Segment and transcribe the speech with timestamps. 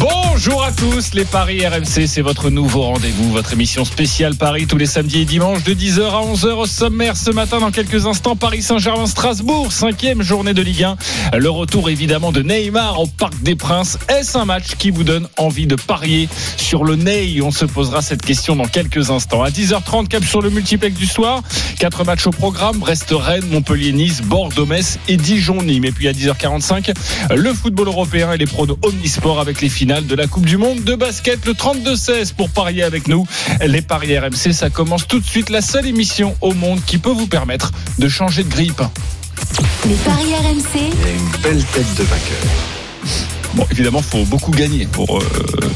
[0.00, 4.76] Bonjour à tous, les Paris RMC, c'est votre nouveau rendez-vous, votre émission spéciale Paris tous
[4.76, 8.36] les samedis et dimanches de 10h à 11h au sommaire ce matin dans quelques instants
[8.36, 11.38] Paris Saint-Germain-Strasbourg, cinquième journée de Ligue 1.
[11.38, 13.98] Le retour évidemment de Neymar au Parc des Princes.
[14.08, 17.42] Est-ce un match qui vous donne envie de parier sur le Ney?
[17.42, 19.42] On se posera cette question dans quelques instants.
[19.42, 21.42] À 10h30, cap sur le multiplex du soir.
[21.80, 25.86] Quatre matchs au programme, Brest-Rennes, Montpellier-Nice, Bordeaux-Metz et Dijon-Nîmes.
[25.86, 26.94] Et puis à 10h45,
[27.34, 30.84] le football européen et les pronos Omnisport avec les finales de la Coupe du Monde
[30.84, 33.26] de basket, le 32-16 pour parier avec nous.
[33.66, 35.48] Les paris RMC, ça commence tout de suite.
[35.48, 38.82] La seule émission au monde qui peut vous permettre de changer de grippe.
[39.86, 43.37] Les paris RMC, une belle tête de vainqueur.
[43.58, 45.22] Bon, évidemment, faut beaucoup gagner pour euh,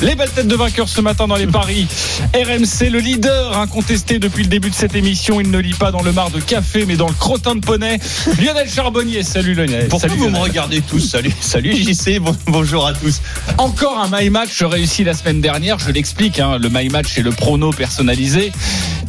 [0.02, 1.88] les belles têtes de vainqueurs ce matin dans les paris.
[2.32, 5.40] RMC, le leader incontesté depuis le début de cette émission.
[5.40, 7.98] Il ne lit pas dans le mar de café, mais dans le crottin de poney.
[8.40, 9.88] Lionel Charbonnier, salut Lionel.
[9.88, 11.00] Pourquoi salut vous me regardez tous?
[11.00, 13.20] Salut, salut JC, bon- bonjour à tous.
[13.58, 15.80] Encore un my match réussi la semaine dernière.
[15.80, 16.38] Je l'explique.
[16.38, 18.52] hein, le my match c'est le prono personnalisé.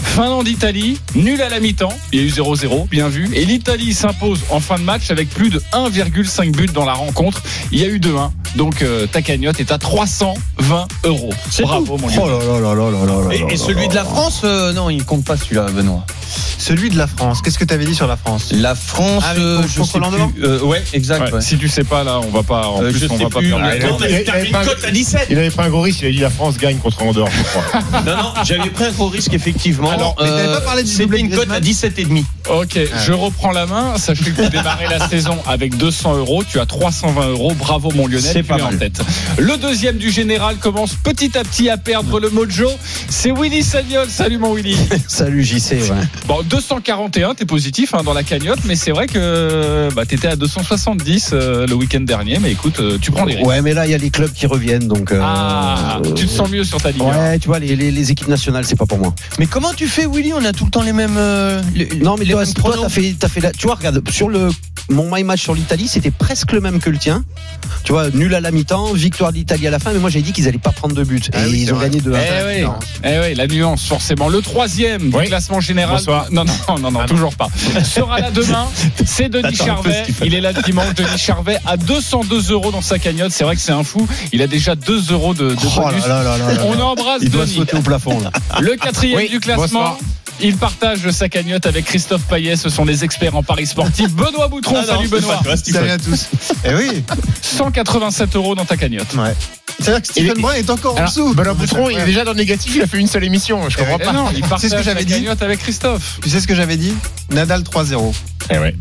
[0.03, 1.95] Finlande-Italie, nul à la mi-temps.
[2.11, 3.29] Il y a eu 0-0, bien vu.
[3.33, 7.41] Et l'Italie s'impose en fin de match avec plus de 1,5 buts dans la rencontre.
[7.71, 8.29] Il y a eu 2-1.
[8.55, 11.29] Donc euh, ta cagnotte est à 320 euros.
[11.61, 12.47] Bravo mon Oh Lionel.
[12.47, 14.89] là là là là là là Et, là et celui de la France, euh, non,
[14.89, 16.05] il compte pas celui-là, Benoît.
[16.57, 17.41] Celui de la France.
[17.41, 18.49] Qu'est-ce que tu avais dit sur la France?
[18.51, 20.43] La France, Ah, oui, euh, je sais plus.
[20.43, 21.25] Euh, ouais, exact.
[21.27, 21.41] Ouais, ouais.
[21.41, 22.67] Si tu sais pas là, on va pas.
[22.67, 23.49] En Euh, plus, on va pas plus.
[23.49, 23.65] perdre.
[24.53, 25.27] Ah, cote à 17.
[25.29, 27.43] Il avait pris un gros risque, il avait dit la France gagne contre Andorre, je
[27.43, 27.81] crois.
[28.05, 29.91] Non, non, j'avais pris un gros risque, effectivement.
[29.91, 32.25] Alors, mais t'avais pas parlé du C'était une cote à Griezmann 17 et demi.
[32.49, 33.97] Ok, je reprends la main.
[33.97, 36.43] Sachez que vous démarrez la saison avec 200 euros.
[36.49, 37.53] Tu as 320 euros.
[37.53, 38.99] Bravo mon Lionel, C'est pas en tête.
[39.37, 42.69] Le deuxième du général commence petit à petit à perdre le mojo.
[43.09, 44.07] C'est Willy Sagnol.
[44.09, 44.75] Salut mon Willy.
[45.07, 45.71] Salut JC.
[45.73, 45.89] Ouais.
[46.25, 50.37] Bon, 241, t'es positif hein, dans la cagnotte, mais c'est vrai que bah, t'étais à
[50.37, 52.39] 270 euh, le week-end dernier.
[52.41, 53.45] Mais écoute, euh, tu prends les risques.
[53.47, 55.11] Ouais, mais là, il y a les clubs qui reviennent, donc.
[55.11, 57.01] euh, Ah, euh, tu te sens mieux sur ta ligne.
[57.03, 59.13] Ouais, tu vois, les, les, les équipes nationales, c'est pas pour moi.
[59.37, 60.31] Mais comment tu fais, Willy?
[60.33, 61.17] On a tout le temps les mêmes.
[61.17, 62.83] euh, les- Non, mais les toi, mêmes toi, pronos.
[62.83, 64.47] t'as fait, t'as fait la, tu vois, regarde, sur le,
[64.89, 67.25] mon my match sur l'Italie, c'était presque le même que le tien.
[67.83, 70.21] Tu vois, nul à la mi-temps, victoire de l'Italie à la fin, mais moi, j'ai
[70.21, 71.29] dit qu'ils allaient pas prendre de but.
[71.33, 71.89] Ah et oui, ils ont vrai.
[71.89, 72.69] gagné 2 Eh oui,
[73.03, 74.29] eh oui, la nuance forcément.
[74.29, 75.25] Le troisième du Oui.
[75.25, 75.99] classement général.
[76.31, 77.47] Non, non, non, non, toujours pas.
[77.83, 78.67] Sera là demain.
[79.05, 80.05] C'est Denis Charvet.
[80.23, 80.93] Il est là le dimanche.
[80.95, 83.31] Denis Charvet à 202 euros dans sa cagnotte.
[83.31, 84.07] C'est vrai que c'est un fou.
[84.31, 86.05] Il a déjà 2 euros de, de Oh bonus.
[86.07, 86.61] là là là là là.
[86.65, 87.55] On embrasse Il doit Denis.
[87.57, 88.31] sauter au plafond, là.
[88.59, 89.97] Le quatrième Oui, du classement.
[90.41, 92.55] Il partage sa cagnotte avec Christophe Payet.
[92.55, 94.11] Ce sont les experts en paris sportif.
[94.15, 94.75] Benoît Boutron.
[94.77, 95.39] Ah non, salut Benoît.
[95.43, 95.55] toi.
[95.55, 96.27] Salut à tous.
[96.65, 97.03] Eh oui.
[97.41, 99.13] 187 euros dans ta cagnotte.
[99.15, 99.33] Ouais.
[99.79, 101.33] C'est-à-dire que Stephen Brun est encore en dessous.
[101.33, 103.77] Benoît Boutron, il est déjà dans le négatif, il a fait une seule émission, je
[103.77, 104.13] comprends Eh pas.
[104.13, 105.13] non, il C'est ce partage que j'avais la dit.
[105.13, 106.19] cagnotte avec Christophe.
[106.21, 106.93] Tu sais ce que j'avais dit?
[107.31, 108.13] Nadal 3-0.
[108.51, 108.75] Eh ouais.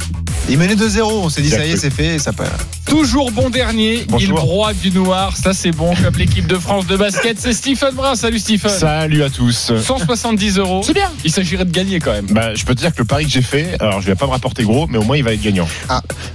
[0.48, 1.03] Il menait 2-0.
[1.03, 2.19] On s'est dit, ça y est, c'est fait.
[2.19, 2.44] Ça peut...
[2.86, 4.28] Toujours bon dernier, Bonjour.
[4.28, 7.94] il broie du noir, ça c'est bon, comme l'équipe de France de basket, c'est Stephen
[7.94, 8.70] Brun, salut Stephen.
[8.70, 9.72] Salut à tous.
[9.80, 10.82] 170 euros.
[10.84, 11.10] C'est bien.
[11.24, 12.26] Il s'agirait de gagner quand même.
[12.26, 14.26] Bah, je peux te dire que le pari que j'ai fait, alors je vais pas
[14.26, 15.69] me rapporter gros, mais au moins il va être gagnant.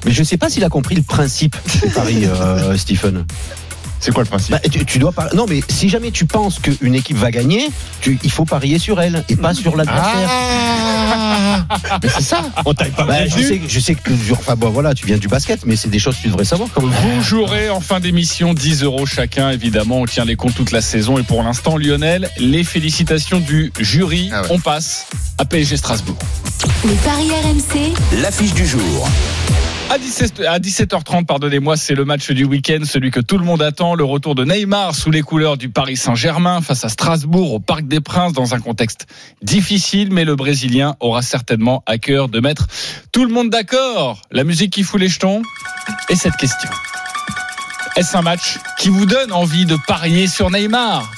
[0.06, 3.24] Mais je sais pas s'il a compris le principe de Paris, euh, Stephen.
[4.00, 6.59] C'est quoi le principe Bah, tu, tu dois par- Non, mais si jamais tu penses
[6.59, 7.68] qu'une équipe va gagner,
[8.02, 10.30] tu, il faut parier sur elle et pas sur l'adversaire.
[10.30, 11.66] Ah
[12.03, 15.06] Mais c'est ça On pas Bah, je, sais, je sais que enfin, bon, voilà, tu
[15.06, 16.91] viens du basket, mais c'est des choses que tu devrais savoir quand même.
[16.91, 20.81] Vous jouerez en fin d'émission 10 euros chacun, évidemment, on tient les comptes toute la
[20.81, 24.47] saison et pour l'instant Lionel, les félicitations du jury, Ah ouais.
[24.52, 25.07] on passe
[25.38, 26.18] à PSG Strasbourg.
[26.86, 29.09] les paris RMC, L'affiche du jour.
[29.90, 33.62] À, 17, à 17h30, pardonnez-moi, c'est le match du week-end, celui que tout le monde
[33.62, 37.59] attend, le retour de Neymar sous les couleurs du Paris Saint-Germain face à Strasbourg au
[37.59, 39.08] Parc des Princes dans un contexte
[39.42, 42.68] difficile, mais le Brésilien aura certainement à cœur de mettre
[43.14, 44.22] tout le monde d'accord.
[44.30, 45.42] La musique qui fout les jetons
[46.09, 46.69] et cette question.
[47.96, 51.10] Est-ce un match qui vous donne envie de parier sur Neymar?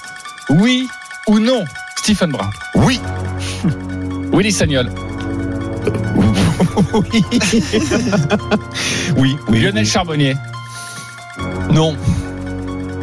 [0.50, 0.88] Oui
[1.27, 1.65] ou non?
[1.95, 2.50] Stephen Brun.
[2.75, 3.00] Oui
[4.31, 4.92] Willy Sagnol.
[6.94, 7.23] Oui.
[9.17, 9.59] oui, oui.
[9.61, 10.35] Lionel Charbonnier.
[11.71, 11.95] Non.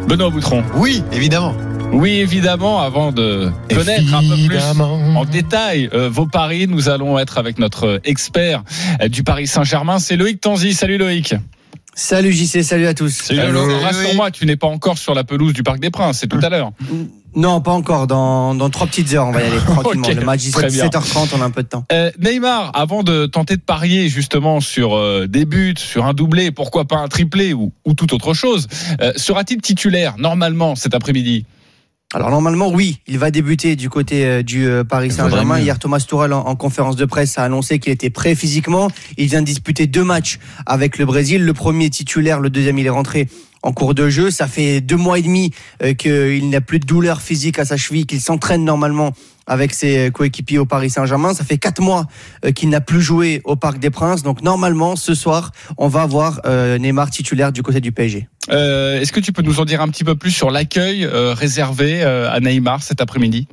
[0.07, 0.63] Benoît Boutron.
[0.75, 1.55] Oui, évidemment.
[1.91, 4.99] Oui, évidemment, avant de connaître un peu plus Évidemment.
[5.15, 8.63] en détail euh, vos paris, nous allons être avec notre expert
[9.01, 10.73] euh, du Paris Saint-Germain, c'est Loïc Tanzi.
[10.73, 11.35] Salut Loïc.
[11.95, 13.31] Salut JC, salut à tous.
[13.31, 16.39] Euh, Rassure-moi, tu n'es pas encore sur la pelouse du Parc des Princes, c'est tout
[16.43, 16.71] à l'heure.
[17.35, 18.07] Non, pas encore.
[18.07, 20.07] Dans, dans trois petites heures, on va y aller tranquillement.
[20.07, 20.99] Le match très 17, bien.
[20.99, 21.85] 17h30, on a un peu de temps.
[21.91, 26.51] Euh, Neymar, avant de tenter de parier justement sur euh, des buts, sur un doublé,
[26.51, 28.67] pourquoi pas un triplé ou, ou toute autre chose,
[29.01, 31.45] euh, sera-t-il titulaire normalement cet après-midi?
[32.13, 35.59] Alors normalement, oui, il va débuter du côté euh, du euh, Paris Saint-Germain.
[35.59, 38.89] Hier, Thomas Tuchel en, en conférence de presse a annoncé qu'il était prêt physiquement.
[39.17, 41.43] Il vient de disputer deux matchs avec le Brésil.
[41.43, 43.27] Le premier titulaire, le deuxième, il est rentré
[43.61, 44.31] en cours de jeu.
[44.31, 45.51] Ça fait deux mois et demi
[45.83, 49.11] euh, qu'il n'a plus de douleur physique à sa cheville, qu'il s'entraîne normalement
[49.45, 51.33] avec ses coéquipiers au Paris Saint-Germain.
[51.33, 52.05] Ça fait quatre mois
[52.55, 54.23] qu'il n'a plus joué au Parc des Princes.
[54.23, 58.27] Donc normalement, ce soir, on va voir euh, Neymar titulaire du côté du PSG.
[58.49, 61.33] Euh, Est-ce que tu peux nous en dire un petit peu plus sur l'accueil euh,
[61.33, 63.47] réservé euh, à Neymar cet après-midi?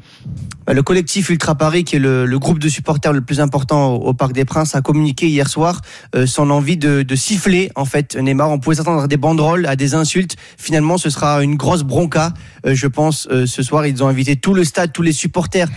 [0.67, 4.15] Bah, Le collectif Ultra Paris, qui est le, groupe de supporters le plus important au,
[4.15, 5.81] Parc des Princes, a communiqué hier soir
[6.27, 8.51] son envie de, siffler en fait Neymar.
[8.51, 10.37] On pouvait s'attendre à des banderoles, à des insultes.
[10.57, 12.33] Finalement, ce sera une grosse bronca,
[12.65, 13.29] je pense.
[13.47, 15.69] ce soir, ils ont invité tout le stade, tous les supporters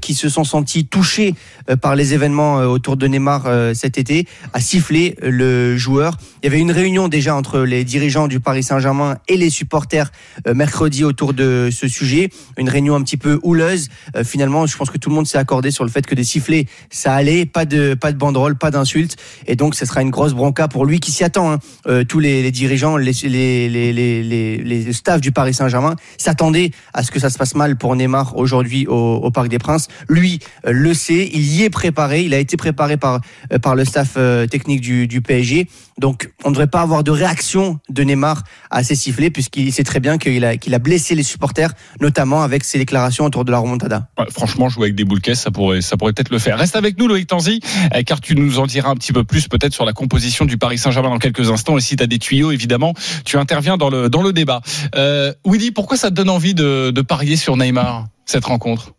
[0.00, 1.34] qui se sont sentis touchés
[1.80, 6.16] par les événements autour de Neymar cet été à siffler le joueur.
[6.42, 10.10] Il y avait une réunion déjà entre les dirigeants du Paris Saint-Germain et les supporters
[10.46, 12.28] euh, mercredi autour de ce sujet.
[12.56, 13.88] Une réunion un petit peu houleuse.
[14.16, 16.24] Euh, finalement, je pense que tout le monde s'est accordé sur le fait que des
[16.24, 19.16] sifflets, ça allait, pas de pas de banderole, pas d'insultes,
[19.46, 21.52] et donc ce sera une grosse bronca pour lui qui s'y attend.
[21.52, 21.58] hein.
[21.86, 27.02] Euh, tous les, les dirigeants, les les les les staffs du Paris Saint-Germain s'attendaient à
[27.02, 29.88] ce que ça se passe mal pour Neymar aujourd'hui au, Parc des Princes.
[30.08, 33.20] Lui euh, le sait, il y est préparé, il a été préparé par
[33.62, 34.18] par le staff
[34.50, 35.68] technique du PSG.
[35.98, 39.84] Donc on ne devrait pas avoir de réaction de Neymar à ces sifflets puisqu'il sait
[39.84, 43.50] très bien qu'il a qu'il a blessé les supporters, notamment avec ses déclarations autour de
[43.50, 44.08] la remontada.
[44.30, 46.58] Franchement, jouer avec des boules ça pourrait, ça pourrait peut-être le faire.
[46.58, 47.60] Reste avec nous, Loïc Tanzi,
[47.94, 50.58] euh, car tu nous en diras un petit peu plus peut-être sur la composition du
[50.58, 51.76] Paris Saint-Germain dans quelques instants.
[51.78, 52.94] Et si tu as des tuyaux, évidemment,
[53.24, 54.60] tu interviens dans le, dans le débat.
[54.94, 58.92] Euh, Willy, pourquoi ça te donne envie de, de parier sur Neymar, cette rencontre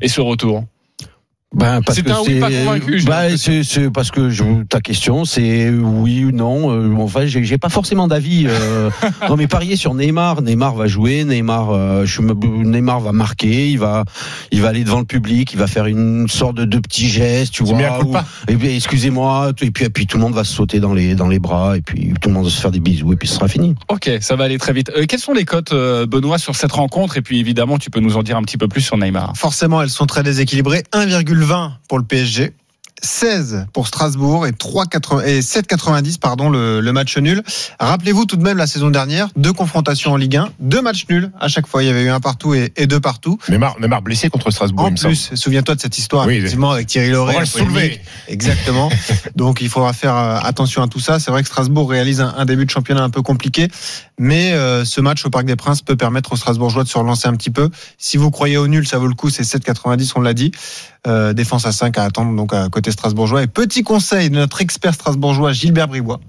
[0.00, 0.64] et ce retour?
[1.52, 3.52] Ben, parce que un oui pas c'est- convaincu, bah, l'impression.
[3.52, 6.70] c'est c'est parce que je, ta question, c'est oui ou non.
[6.72, 8.46] Euh, enfin, j'ai j'ai pas forcément d'avis.
[8.46, 8.88] Euh,
[9.28, 10.42] non, mais parier sur Neymar.
[10.42, 11.24] Neymar va jouer.
[11.24, 13.68] Neymar, euh, je me, Neymar va marquer.
[13.68, 14.04] Il va,
[14.52, 15.52] il va aller devant le public.
[15.52, 18.04] Il va faire une sorte de, de petit geste, tu C'est vois.
[18.04, 18.14] où-
[18.46, 19.48] et puis, excusez-moi.
[19.60, 21.76] Et puis, et puis tout le monde va se sauter dans les, dans les bras.
[21.76, 23.12] Et puis tout le monde va se faire des bisous.
[23.12, 23.74] Et puis ce sera fini.
[23.88, 24.92] Ok, ça va aller très vite.
[24.96, 27.16] Euh, quelles sont les cotes, euh, Benoît, sur cette rencontre?
[27.16, 29.32] Et puis évidemment, tu peux nous en dire un petit peu plus sur Neymar.
[29.36, 30.84] Forcément, elles sont très déséquilibrées.
[31.40, 32.52] 1,20 pour le PSG.
[33.02, 37.42] 16 pour Strasbourg et 3,80 et 7,90 pardon le, le match nul.
[37.78, 41.30] Rappelez-vous tout de même la saison dernière, deux confrontations en Ligue 1, deux matchs nuls
[41.40, 41.82] à chaque fois.
[41.82, 43.38] Il y avait eu un partout et, et deux partout.
[43.48, 47.10] Neymar, Neymar blessé contre Strasbourg, En plus, souviens-toi de cette histoire Oui, effectivement avec Thierry
[47.10, 47.32] Lauré.
[47.34, 48.00] On va le soulever.
[48.28, 48.90] Exactement.
[49.36, 51.18] Donc il faudra faire euh, attention à tout ça.
[51.18, 53.68] C'est vrai que Strasbourg réalise un, un début de championnat un peu compliqué,
[54.18, 57.28] mais euh, ce match au Parc des Princes peut permettre aux Strasbourgeois de se relancer
[57.28, 57.70] un petit peu.
[57.98, 59.30] Si vous croyez au nul, ça vaut le coup.
[59.30, 60.52] C'est 7,90, on l'a dit.
[61.06, 63.42] Euh, défense à 5 à attendre donc à côté strasbourgeois.
[63.42, 66.20] Et petit conseil de notre expert strasbourgeois Gilbert Bribois.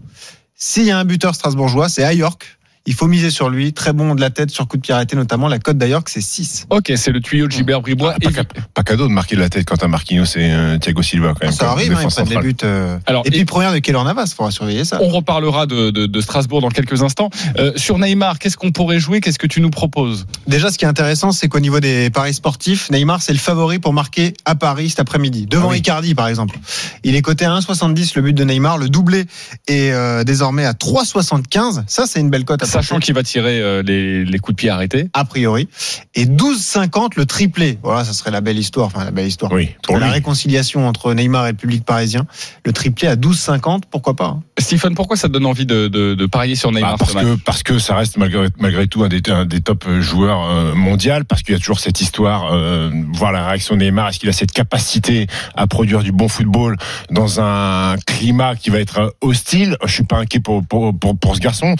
[0.55, 2.59] S'il y a un buteur strasbourgeois, c'est à York.
[2.87, 3.73] Il faut miser sur lui.
[3.73, 5.47] Très bon de la tête sur coup de pied arrêté, notamment.
[5.47, 6.65] La cote d'Ayork, c'est 6.
[6.71, 8.15] Ok, c'est le tuyau de Gilbert Bribois.
[8.21, 8.43] Pas, ca-
[8.73, 11.43] pas cadeau de marquer de la tête quand t'as Marquinhos et euh, Thiago Silva quand
[11.45, 11.51] même.
[11.51, 12.43] Ça comme arrive, hein, il centrale.
[12.43, 12.55] buts.
[12.63, 12.97] euh.
[13.05, 14.97] Alors, et puis et- première de Keylor Navas, il faudra surveiller ça.
[15.01, 17.29] On reparlera de, de- de Strasbourg dans quelques instants.
[17.59, 19.21] Euh, sur Neymar, qu'est-ce qu'on pourrait jouer?
[19.21, 20.25] Qu'est-ce que tu nous proposes?
[20.47, 23.77] Déjà, ce qui est intéressant, c'est qu'au niveau des paris sportifs, Neymar, c'est le favori
[23.77, 25.77] pour marquer à Paris cet après-midi, devant Ah oui.
[25.79, 26.57] Icardi, par exemple.
[27.03, 28.79] Il est coté à 1,70 le but de Neymar.
[28.79, 29.25] Le doublé
[29.67, 31.83] est euh, désormais à 3,75.
[31.87, 34.61] Ça, c'est une belle cote à Sachant qu'il va tirer euh, les, les coups de
[34.61, 35.09] pied arrêtés.
[35.13, 35.67] a priori.
[36.15, 37.77] Et 12,50 le triplé.
[37.83, 38.87] Voilà, ça serait la belle histoire.
[38.87, 39.51] Enfin, la belle histoire.
[39.51, 40.13] Oui, pour la lui.
[40.13, 42.25] réconciliation entre Neymar et le public parisien.
[42.65, 44.43] Le triplé à 12,50, pourquoi pas hein.
[44.59, 47.35] Stephen, pourquoi ça te donne envie de, de- de parier sur Neymar Bah, parce que
[47.43, 51.25] parce que ça reste malgré malgré tout un des un des top joueurs euh, mondial
[51.25, 54.29] parce qu'il y a toujours cette histoire euh, voir la réaction de Neymar est-ce qu'il
[54.29, 56.77] a cette capacité à produire du bon football
[57.09, 59.77] dans un climat qui va être euh, hostile?
[59.85, 61.75] Je suis pas inquiet pour pour pour, pour ce garçon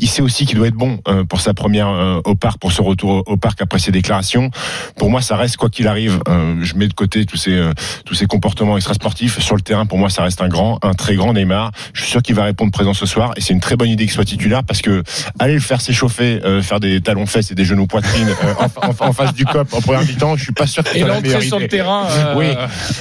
[0.00, 2.72] il sait aussi qu'il doit être bon euh, pour sa première euh, au parc pour
[2.72, 4.50] ce retour au, parc après ses déclarations
[4.96, 7.72] pour moi ça reste quoi qu'il arrive euh, je mets de côté tous ces euh,
[8.04, 11.14] tous ces comportements extrasportifs sur le terrain pour moi ça reste un grand un très
[11.14, 13.76] grand Neymar je suis sûr qu'il va répondre présent ce soir et c'est une très
[13.76, 15.02] bonne idée qu'il soit titulaire parce que
[15.38, 18.88] aller le faire s'échauffer, euh, faire des talons fesses et des genoux poitrine euh, en,
[18.88, 21.40] en- en face du cop en première mi-temps, je suis pas sûr que Et l'entrée
[21.42, 22.06] sur le terrain.
[22.10, 22.46] euh, Oui.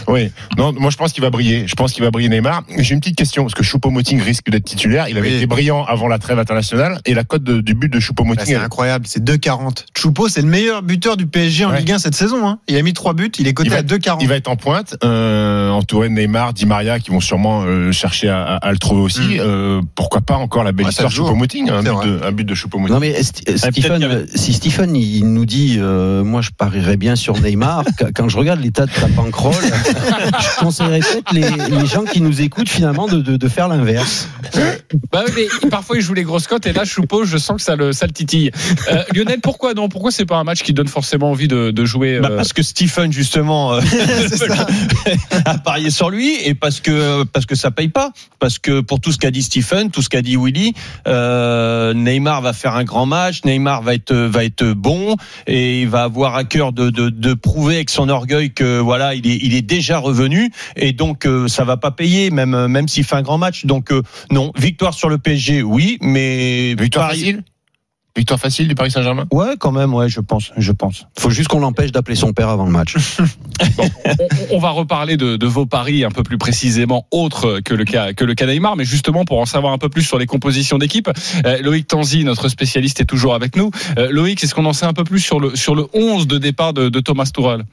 [0.07, 1.65] Oui, non, moi je pense qu'il va briller.
[1.67, 2.63] Je pense qu'il va briller Neymar.
[2.77, 5.07] J'ai une petite question parce que Choupo-Moting risque d'être titulaire.
[5.09, 5.35] Il avait Oui.
[5.35, 8.45] été brillant avant la trêve internationale et la la cote du but de Bah, Choupo-Moting.
[8.45, 9.85] c'est incroyable, c'est 2,40.
[9.95, 11.77] Choupo, c'est le meilleur buteur du PSG en Ouais.
[11.79, 12.47] Ligue 1 cette saison.
[12.47, 12.57] hein.
[12.67, 14.17] Il a mis 3 buts, il est coté Il va- à 2,40.
[14.21, 17.91] Il va être en pointe, euh, entouré de Neymar, Di Maria, qui vont sûrement euh,
[17.91, 19.19] chercher à, à- à le trouver aussi.
[19.21, 19.39] Mm.
[19.39, 21.25] Euh, pourquoi pas encore la belle Ouais, histoire joue.
[21.27, 22.91] Choupo-Moting, un, de- un but de Choupo-Moting.
[22.93, 27.39] Non mais Stephen, avait- si Stephen il nous dit, euh, moi je parierais bien sur
[27.39, 27.83] Neymar.
[27.97, 31.41] qu- quand je regarde l'état de ta bankroll, je conseillerais peut-être les,
[31.79, 34.27] les gens qui nous écoutent finalement de, de, de faire l'inverse.
[35.11, 37.61] Bah oui, mais parfois il joue les grosses cotes et là Choupo, je sens que
[37.61, 38.51] ça le, ça le titille.
[38.89, 39.89] Euh, Lionel, pourquoi non?
[39.89, 42.53] Pourquoi c'est pas un match qui donne forcément envie de, de jouer Bah, euh, parce
[42.53, 43.81] que Stephen justement euh,
[45.45, 48.11] a parié sur lui et parce que parce que ça paye pas.
[48.39, 50.73] Parce que pour tout ce qu'a dit Stephen tout ce qu'a dit Willy
[51.07, 55.15] euh, Neymar va faire un grand match Neymar va être va être bon
[55.47, 59.13] et il va avoir à cœur de, de, de prouver avec son orgueil que voilà
[59.13, 62.87] il est il est déjà revenu et donc euh, ça va pas payer même même
[62.87, 63.65] s'il fait un grand match.
[63.65, 64.01] Donc euh,
[64.31, 64.51] non.
[64.57, 67.43] Victoire sur le PSG oui mais Victoire facile.
[68.13, 69.25] Victoire facile du Paris Saint-Germain?
[69.31, 71.07] Ouais quand même ouais je pense je pense.
[71.17, 72.97] Faut juste qu'on l'empêche d'appeler son père avant le match.
[73.77, 73.87] on,
[74.51, 78.11] on va reparler de, de vos paris un peu plus précisément, autres que le cas
[78.11, 80.77] que le cas Neymar, mais justement pour en savoir un peu plus sur les compositions
[80.77, 81.09] d'équipe,
[81.45, 83.71] euh, Loïc Tanzi, notre spécialiste, est toujours avec nous.
[83.97, 86.37] Euh, Loïc, est-ce qu'on en sait un peu plus sur le sur le 11 de
[86.37, 87.63] départ de, de Thomas Tuchel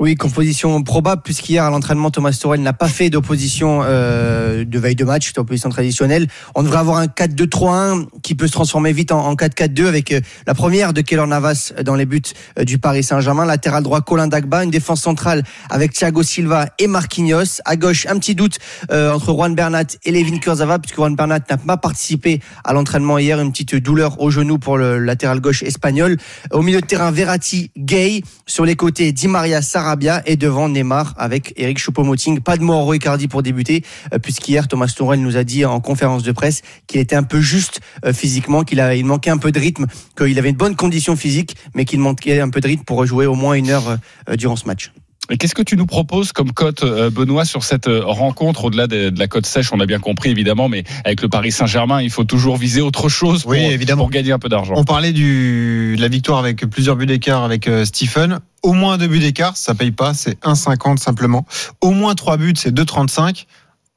[0.00, 4.94] Oui, composition probable, puisqu'hier à l'entraînement, Thomas Torel n'a pas fait d'opposition euh, de veille
[4.94, 6.28] de match, d'opposition traditionnelle.
[6.54, 10.20] On devrait avoir un 4-2-3-1 qui peut se transformer vite en, en 4-4-2 avec euh,
[10.46, 12.22] la première de Keylor Navas dans les buts
[12.60, 13.44] euh, du Paris Saint-Germain.
[13.44, 14.62] Latéral droit, Colin Dagba.
[14.62, 17.60] Une défense centrale avec Thiago Silva et Marquinhos.
[17.64, 18.58] À gauche, un petit doute
[18.92, 23.18] euh, entre Juan Bernat et Levin Kurzawa, puisque Juan Bernat n'a pas participé à l'entraînement
[23.18, 23.40] hier.
[23.40, 26.18] Une petite douleur au genou pour le latéral gauche espagnol.
[26.52, 28.22] Au milieu de terrain, Verratti, Gay.
[28.46, 30.22] Sur les côtés, Di Maria, Sarabia.
[30.26, 32.40] Et devant, Neymar avec Eric Choupo-Moting.
[32.40, 36.22] Pas de Mauro Icardi pour débuter, euh, puisqu'hier, Thomas Tuchel nous a dit en conférence
[36.22, 39.86] de presse qu'il était un peu juste euh, physiquement, qu'il manquait un peu de rythme,
[40.14, 43.24] qu'il avait une bonne condition physique, mais qu'il manquait un peu de rythme pour jouer
[43.24, 43.96] au moins une heure
[44.28, 44.92] euh, durant ce match.
[45.36, 49.10] Qu'est-ce que tu nous proposes comme cote, euh, Benoît, sur cette euh, rencontre au-delà de,
[49.10, 49.72] de la cote sèche?
[49.72, 53.08] On a bien compris, évidemment, mais avec le Paris Saint-Germain, il faut toujours viser autre
[53.10, 54.04] chose pour, Oui, évidemment.
[54.04, 54.72] pour gagner un peu d'argent.
[54.76, 58.40] On parlait du, de la victoire avec plusieurs buts d'écart avec euh, Stephen.
[58.62, 61.46] Au moins deux buts d'écart, ça paye pas, c'est 1,50 simplement.
[61.82, 63.44] Au moins trois buts, c'est 2,35.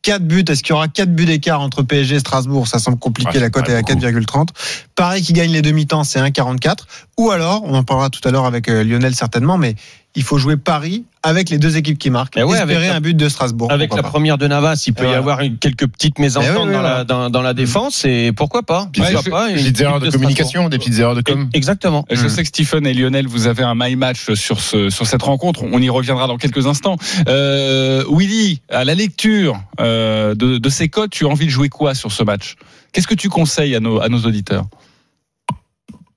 [0.04, 2.68] 4 buts, est-ce qu'il y aura 4 buts d'écart entre PSG et Strasbourg?
[2.68, 4.48] Ça semble compliqué, Ouais, la cote est à paraît 4,30.
[4.96, 6.86] Pareil qui gagne les demi-temps, c'est 1,44.
[7.20, 9.76] Ou alors, on en parlera tout à l'heure avec Lionel certainement, mais
[10.16, 12.36] il faut jouer Paris avec les deux équipes qui marquent.
[12.38, 13.72] Eh ouais, espérer avec la- un but de Strasbourg.
[13.72, 14.10] Avec la pas.
[14.10, 15.18] première de Navas, il peut Et y voilà.
[15.20, 17.04] avoir une- quelques petites mésententes Eh oui, oui, dans, la, voilà.
[17.04, 20.98] dans, dans la défense et pourquoi pas Ouais, des- petites erreurs de communication, des petites
[21.00, 21.48] erreurs de com.
[21.54, 22.06] Exactement.
[22.10, 25.22] Je sais que Stephen et Lionel, vous avez un my match sur ce sur cette
[25.22, 25.64] rencontre.
[25.72, 26.98] On y reviendra dans quelques instants.
[27.28, 31.70] Euh, Willy, à la lecture euh, de, de ces codes, tu as envie de jouer
[31.70, 32.56] quoi sur ce match?
[32.94, 34.66] Qu'est-ce que tu conseilles à nos à nos auditeurs?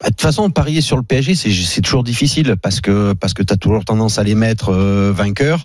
[0.04, 3.56] De toute façon, parier sur le PSG, c'est toujours difficile parce que parce que t'as
[3.56, 5.64] toujours tendance à les mettre euh, vainqueurs.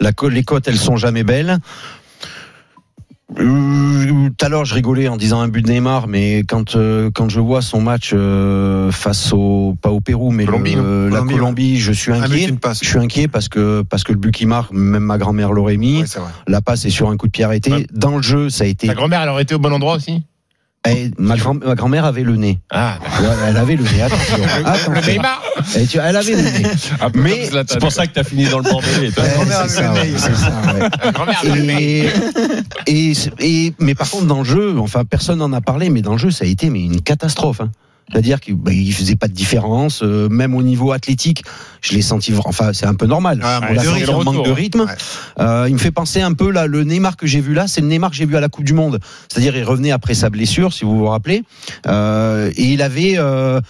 [0.00, 1.58] La les cotes, elles sont jamais belles.
[3.38, 4.06] Euh,
[4.38, 7.28] Tout à l'heure, je rigolais en disant un but de Neymar, mais quand euh, quand
[7.28, 11.34] je vois son match euh, face au pas au Pérou, mais Colombie, le- la Colombie,
[11.34, 12.54] Colombie, je suis inquiet.
[12.80, 15.76] Je suis inquiet parce que parce que le but qui marque, même ma grand-mère l'aurait
[15.76, 16.02] mis.
[16.02, 16.06] Ouais.
[16.46, 17.72] La passe est sur un coup de pied arrêté.
[17.72, 17.86] Ouais.
[17.92, 18.86] Dans le jeu, ça a été.
[18.86, 20.22] Ta grand-mère, elle aurait été au bon endroit aussi?
[20.90, 22.58] Eh, ma grand- ma grand-mère avait le nez.
[22.70, 24.02] Ah, Ouais, Elle avait le nez.
[24.02, 24.36] Attention.
[24.64, 25.22] Attention.
[25.76, 26.62] Eh, tu- Elle avait le nez.
[27.00, 27.72] Un peu Mais comme Zlatan.
[27.74, 29.12] C'est pour ça que tu as fini dans le bordel.
[29.12, 29.24] toi.
[29.24, 30.12] Ouais, grand-mère c'est avait ça, le nez.
[30.12, 30.90] ouais, c'est ça, ouais.
[31.02, 32.10] ta grand-mère, elle avait le nez.
[32.86, 36.02] Et, et, et- mais par contre dans le jeu, enfin personne n'en a parlé, mais
[36.02, 37.60] dans le jeu ça a été mais une catastrophe.
[37.60, 37.70] hein.
[38.12, 41.42] C'est-à-dire qu'il bah, il faisait pas de différence, euh, même au niveau athlétique,
[41.82, 42.32] je l'ai senti.
[42.44, 43.38] Enfin, c'est un peu normal.
[43.40, 44.56] Ouais, un On manque l'a de senti en manque de retour.
[44.56, 44.80] rythme.
[44.82, 44.94] Ouais.
[45.40, 47.80] Euh, il me fait penser un peu là, le Neymar que j'ai vu là, c'est
[47.80, 49.00] le Neymar que j'ai vu à la Coupe du Monde.
[49.28, 51.42] C'est-à-dire il revenait après sa blessure, si vous vous rappelez,
[51.88, 53.14] Euh, et il avait.
[53.18, 53.60] euh,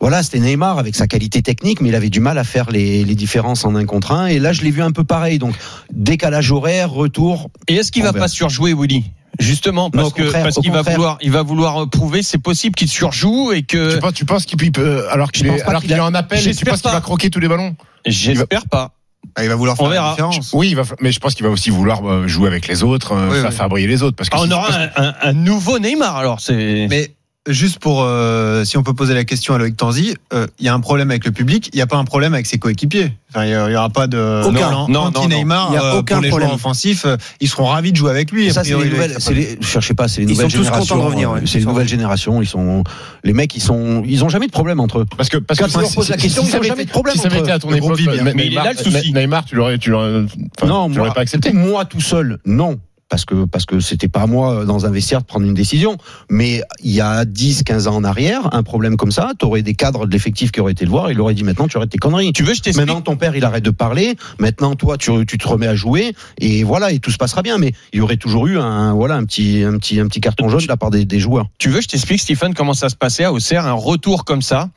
[0.00, 3.04] voilà, c'était Neymar avec sa qualité technique, mais il avait du mal à faire les,
[3.04, 4.26] les différences en un contre un.
[4.26, 5.38] Et là, je l'ai vu un peu pareil.
[5.38, 5.54] Donc,
[5.92, 7.50] décalage horaire, retour.
[7.68, 8.24] Et est-ce qu'il va verra.
[8.24, 9.04] pas surjouer Willy?
[9.38, 12.88] Justement, parce Non, que parce qu'il va vouloir, il va vouloir prouver, c'est possible qu'il
[12.88, 15.92] surjoue et que Tu penses, tu penses qu'il peut, alors qu'il est, pas alors qu'il
[15.94, 16.96] a- en appel, et tu penses qu'il pas.
[16.96, 17.74] va croquer tous les ballons?
[18.06, 18.92] J'espère pas.
[19.36, 20.50] Ah, il va vouloir On faire la différence.
[20.52, 23.12] Oui, il va, mais je pense qu'il va aussi vouloir euh, jouer avec les autres,
[23.12, 23.56] euh, Oui, faire, oui.
[23.56, 24.16] faire briller les autres.
[24.16, 26.86] Parce que Ah, on aura un, un- un nouveau Neymar alors c'est.
[26.90, 27.14] Mais
[27.48, 30.68] juste pour, euh, si on peut poser la question à Loïc Tanzi, euh, il y
[30.68, 33.12] a un problème avec le public, il n'y a pas un problème avec ses coéquipiers.
[33.30, 34.70] Enfin, il n'y aura pas de Aucun.
[34.70, 35.72] non, Non, non, anti-Neymar non.
[35.72, 36.48] Il y a euh, aucun pour les problème.
[36.50, 37.04] joueurs offensifs.
[37.06, 38.52] euh, Ils seront ravis de jouer avec lui.
[38.52, 39.16] Ça, c'est les priori, nouvelles.
[39.18, 40.94] C'est les, je cherchais pas, c'est les Ils nouvelles sont tous générations.
[40.96, 41.38] contents de revenir, ouais.
[41.40, 42.42] euh, C'est les Ils nouvelles générations.
[42.42, 42.84] Ils sont,
[43.24, 45.06] les mecs, ils sont, ils ont jamais de problème entre eux.
[45.16, 46.68] Parce que, parce Quand que tu leur si- poses la question, ils ça ont avait
[46.68, 47.50] jamais de problème Si ça eux.
[47.50, 47.98] à ton époque.
[48.00, 49.12] Ne- Mais il est là, le Neymar, souci.
[49.12, 50.22] Neymar, tu l'aurais, tu l'aurais,
[50.58, 51.52] enfin, non, tu l'aurais pas accepté.
[51.52, 52.78] Moi, tout seul, non.
[53.12, 55.52] Parce que parce que c'était pas à moi euh, dans un vestiaire de prendre une
[55.52, 55.98] décision.
[56.30, 59.74] Mais il y a 10, 15 ans en arrière, un problème comme ça, t'aurais des
[59.74, 61.98] cadres de l'effectif qui auraient été le voir, il aurait dit maintenant tu arrêtes tes
[61.98, 62.32] conneries.
[62.32, 62.74] Tu veux, je.
[62.74, 66.14] Maintenant ton père il arrête de parler, maintenant toi tu, tu te remets à jouer
[66.38, 67.58] et voilà et tout se passera bien.
[67.58, 70.48] Mais il y aurait toujours eu un voilà un petit un petit un petit carton
[70.48, 71.48] jaune de la part des, des joueurs.
[71.58, 74.70] Tu veux, je t'explique, Stephen, comment ça se passait à Auxerre, un retour comme ça.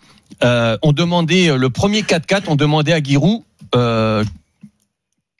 [0.43, 3.43] Euh, on demandait euh, le premier 4-4, on demandait à Giroud
[3.75, 4.25] euh,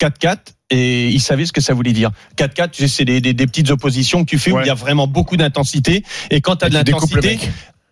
[0.02, 0.38] 4-4
[0.72, 2.12] et il savait ce que ça voulait dire.
[2.38, 4.72] 4-4, tu sais, c'est des, des- des petites oppositions que tu fais où il y
[4.72, 6.04] a vraiment beaucoup d'intensité.
[6.32, 6.74] Et quand tu as de
[7.20, 7.38] l'intensité,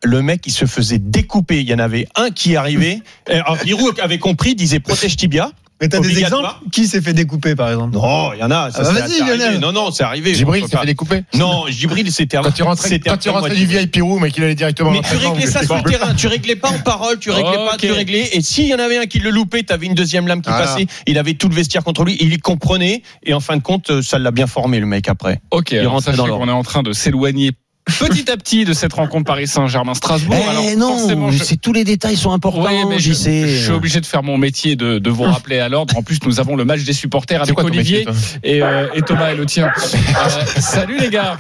[0.04, 1.62] le mec, il se faisait découper.
[1.62, 3.00] Il y en avait un qui arrivait.
[3.30, 5.52] Alors, Giroud avait compris, disait protège tibia.
[5.82, 7.94] Mais t'as des exemples Qui s'est fait découper par exemple?
[7.94, 8.72] Non, il y en a.
[8.72, 9.38] Ça, Ah bah c'est- vas-y.
[9.38, 9.60] Lionel.
[9.60, 10.34] Non, non, c'est arrivé.
[10.34, 11.24] Gibril On s'est fait découper.
[11.36, 14.44] Non, Gibril, c'était Quand tu rentrais, c'était quand tu rentrais du VIP roux, mais qu'il
[14.44, 17.32] allait directement Mais tu réglais ça sur le terrain, tu réglais pas en parole, tu
[17.32, 18.30] réglais pas, tu réglais.
[18.34, 20.50] Et s'il y en avait un qui le loupait, tu avais une deuxième lame qui
[20.50, 23.62] passait, il avait tout le vestiaire contre lui, il y comprenait, et en fin de
[23.62, 25.42] compte, euh, ça l'a bien formé le mec après.
[25.52, 27.52] Ok, Il alors rentrait sachez dans qu'on est en train de s'éloigner
[27.86, 30.36] petit à petit de cette rencontre Paris Saint-Germain-Strasbourg.
[30.40, 32.66] Eh Alors, non, je- c'est tous les détails sont importants.
[32.66, 35.70] Oui, mais je, je suis obligé de faire mon métier de, de vous rappeler à
[35.70, 35.98] l'ordre.
[35.98, 38.14] En plus, nous avons le match des supporters avec quoi Olivier métier, toi
[38.44, 39.72] et, euh, et Thomas et le tien.
[39.76, 41.38] Euh, salut les gars.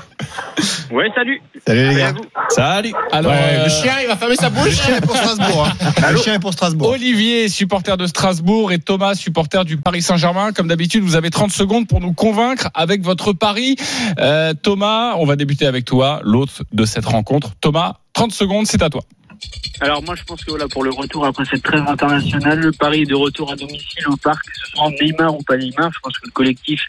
[0.91, 1.41] Ouais, salut.
[1.65, 2.13] Salut les gars.
[2.50, 4.75] Salut Alors, Ouais, euh, Le chien, il va fermer sa Le bouche.
[4.81, 5.67] chien est pour Strasbourg.
[5.81, 6.12] hein.
[6.12, 6.89] Le chien est pour Strasbourg.
[6.89, 10.51] Olivier, supporter de Strasbourg, et Thomas, supporter du Paris Saint-Germain.
[10.51, 13.75] Comme d'habitude, vous avez 30 secondes pour nous convaincre avec votre pari.
[14.19, 17.54] Euh, Thomas, on va débuter avec toi, l'autre de cette rencontre.
[17.62, 19.04] Thomas, 30 secondes, c'est à toi.
[19.81, 23.05] Alors moi je pense que voilà pour le retour après cette trêve internationale, le Paris
[23.05, 26.17] de retour à domicile au parc, que ce soit Neymar ou pas Neymar, je pense
[26.19, 26.81] que le collectif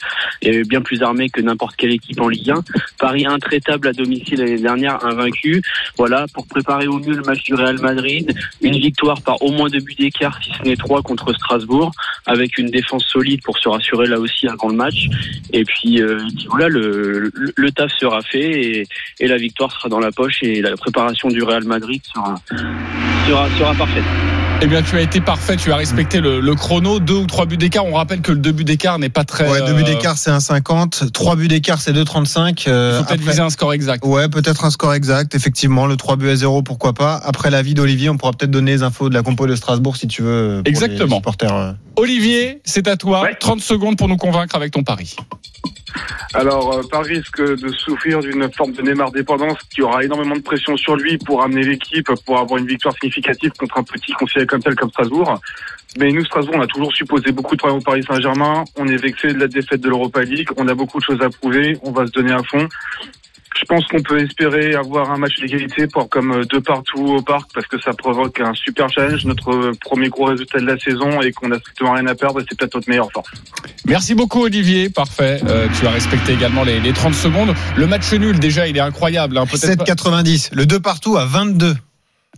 [0.42, 2.62] est bien plus armé que n'importe quelle équipe en Ligue 1.
[2.98, 5.62] Paris intraitable à domicile l'année dernière, invaincu.
[5.96, 9.68] Voilà, pour préparer au mieux le match du Real Madrid, une victoire par au moins
[9.68, 11.92] deux buts d'écart, si ce n'est trois contre Strasbourg,
[12.26, 15.08] avec une défense solide pour se rassurer là aussi avant le match.
[15.52, 18.86] Et puis, euh, voilà, le, le, taf sera fait
[19.20, 23.48] et la victoire sera dans la poche et la préparation du Real Madrid sera sera,
[23.58, 24.04] sera parfaite.
[24.62, 25.56] Eh bien, tu as été parfait.
[25.56, 27.00] Tu as respecté le, le chrono.
[27.00, 27.84] Deux ou trois buts d'écart.
[27.84, 29.50] On rappelle que le deux buts d'écart n'est pas très.
[29.50, 31.10] Ouais, deux buts euh, d'écart c'est 1,50.
[31.10, 32.68] Trois buts d'écart c'est 2,35.
[32.68, 34.04] Euh, Il faut peut-être après- viser un score exact.
[34.06, 35.86] Ouais, peut-être un score exact, effectivement.
[35.86, 37.20] Le 3 buts à 0, pourquoi pas.
[37.24, 40.06] Après l'avis d'Olivier, on pourra peut-être donner les infos de la compo de Strasbourg si
[40.06, 40.60] tu veux.
[40.64, 41.06] pour Exactement.
[41.08, 41.54] les supporters.
[41.54, 41.72] euh.
[41.96, 43.22] Olivier, c'est à toi.
[43.22, 43.34] Ouais.
[43.38, 45.16] 30 secondes pour nous convaincre avec ton pari.
[46.34, 50.42] Alors, euh, par risque de souffrir d'une forme de Neymar dépendance qui aura énormément de
[50.42, 54.46] pression sur lui pour amener l'équipe, pour avoir une victoire significative contre un petit conseiller
[54.46, 55.40] comme tel comme Strasbourg.
[55.96, 58.64] Mais nous, Strasbourg, on a toujours supposé beaucoup de problèmes au Paris Saint-Germain.
[58.76, 60.48] On est vexé de la défaite de l'Europa League.
[60.56, 61.78] On a beaucoup de choses à prouver.
[61.82, 62.68] On va se donner à fond.
[63.56, 67.22] Je pense qu'on peut espérer avoir un match d'égalité pour comme euh, deux partout au
[67.22, 70.78] parc parce que ça provoque un super challenge, notre euh, premier gros résultat de la
[70.78, 73.30] saison et qu'on a strictement rien à perdre et c'est peut-être notre meilleure force.
[73.86, 74.90] Merci beaucoup, Olivier.
[74.90, 75.40] Parfait.
[75.46, 77.54] Euh, tu as respecté également les, les 30 secondes.
[77.76, 79.38] Le match nul, déjà, il est incroyable.
[79.38, 79.46] Hein.
[79.46, 80.50] Peut-être pas- 7,90.
[80.52, 81.74] Le 2 partout à 22.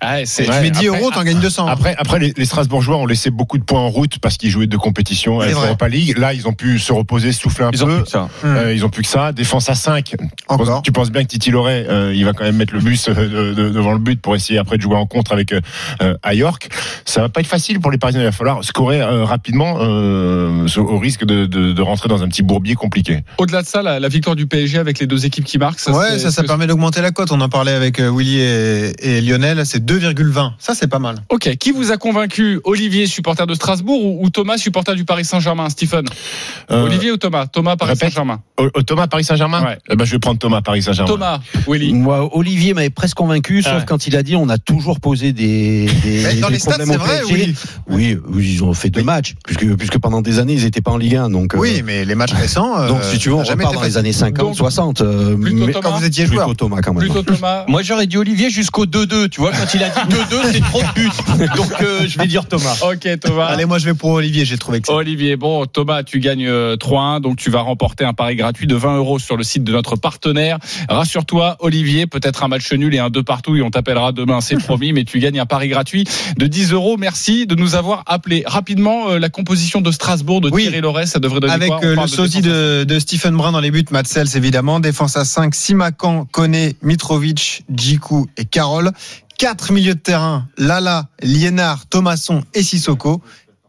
[0.01, 1.67] Ah, c'est- tu mets 10 après- euros, t'en gagnes 200.
[1.67, 4.67] Après, après les, les Strasbourgeois ont laissé beaucoup de points en route parce qu'ils jouaient
[4.67, 6.19] de compétition à l'Europa League.
[6.19, 7.95] Là, ils ont pu se reposer, souffler un Ils ont peu.
[7.97, 8.29] plus que ça.
[8.45, 9.33] Euh, ils ont plus que ça.
[9.33, 10.15] Défense à 5.
[10.49, 10.83] Encore.
[10.83, 13.15] Tu penses bien que Titi Loret, euh, il va quand même mettre le bus euh,
[13.15, 15.61] de- de- devant le but pour essayer après de jouer en contre avec euh,
[16.03, 16.69] euh, à York.
[17.05, 18.21] Ça va pas être facile pour les Parisiens.
[18.21, 22.29] Il va falloir scorer euh, rapidement euh, au risque de, de, de rentrer dans un
[22.29, 23.21] petit bourbier compliqué.
[23.39, 25.93] Au-delà de ça, la, la victoire du PSG avec les deux équipes qui marquent, ça,
[25.93, 27.33] ouais, ça, ça permet d'augmenter la cote.
[27.33, 29.65] On en parlait avec euh, Willy et, et Lionel.
[29.65, 30.53] C'est 2,20.
[30.59, 31.17] Ça, c'est pas mal.
[31.29, 35.25] Ok, qui vous a convaincu Olivier, supporter de Strasbourg, ou, ou Thomas, supporter du Paris
[35.25, 36.05] Saint-Germain Stephen?
[36.71, 37.47] Euh, Olivier ou Thomas?
[37.47, 37.97] Thomas, Paris.
[37.97, 38.41] Saint-Germain.
[38.59, 39.63] au- au Thomas Paris Saint-Germain?
[39.65, 39.79] Ouais.
[39.91, 41.11] Eh ben, je vais prendre Thomas Paris Saint-Germain.
[41.13, 41.93] Thomas, Willy.
[41.93, 43.85] Moi, Olivier m'avait presque convaincu, sauf Ouais.
[43.87, 46.73] quand il a dit on a toujours posé des, des, Mais dans des les stats,
[46.79, 47.21] problèmes c'est au vrai.
[47.89, 50.91] Oui, oui, ils ont fait deux matchs, puisque, puisque pendant des années, ils n'étaient pas
[50.91, 51.31] en Ligue 1.
[51.31, 52.79] Donc, euh, Oui, mais les matchs récents.
[52.81, 55.01] euh, donc si tu veux, on repart dans les années 50, Donc, 60.
[55.01, 56.57] euh, plutôt mais- Thomas Quand vous étiez plutôt joueur.
[56.57, 57.01] Thomas quand même.
[57.09, 57.65] Plutôt Thomas.
[57.69, 59.29] Moi, j'aurais dit Olivier jusqu'au 2-2.
[59.29, 61.57] Tu vois, quand il a dit 2-2, c'est trop de buts.
[61.57, 62.79] Donc, euh, je vais dire Thomas.
[62.83, 63.47] Ok, Thomas.
[63.47, 64.45] Allez, moi, je vais pour Olivier.
[64.45, 64.95] J'ai trouvé que ça.
[64.95, 68.75] Olivier, bon, Thomas, tu gagnes euh, 3-1, donc tu vas remporter un pari gratuit de
[68.75, 70.59] 20 euros sur le site de notre partenaire.
[70.89, 74.57] Rassure-toi, Olivier, peut-être un match nul et un deux partout et on t'appellera demain, c'est
[74.65, 76.05] promis, mais tu gagnes un pari gratuit
[76.37, 76.97] de 10 euros.
[76.97, 78.43] Merci de nous avoir appelé.
[78.47, 80.63] Rapidement, euh, la composition de Strasbourg de Oui.
[80.63, 83.61] Thierry Loret, ça devrait donner Avec quoi euh, le sosie de, de Stephen Brun dans
[83.61, 84.81] les buts, Matsels évidemment.
[84.81, 88.93] Défense à 5, Simakan, Kone, Mitrovic, Djikou et Carole.
[89.39, 93.23] Quatre milieux de terrain, Lala, Liénard, Thomasson et Sissoko.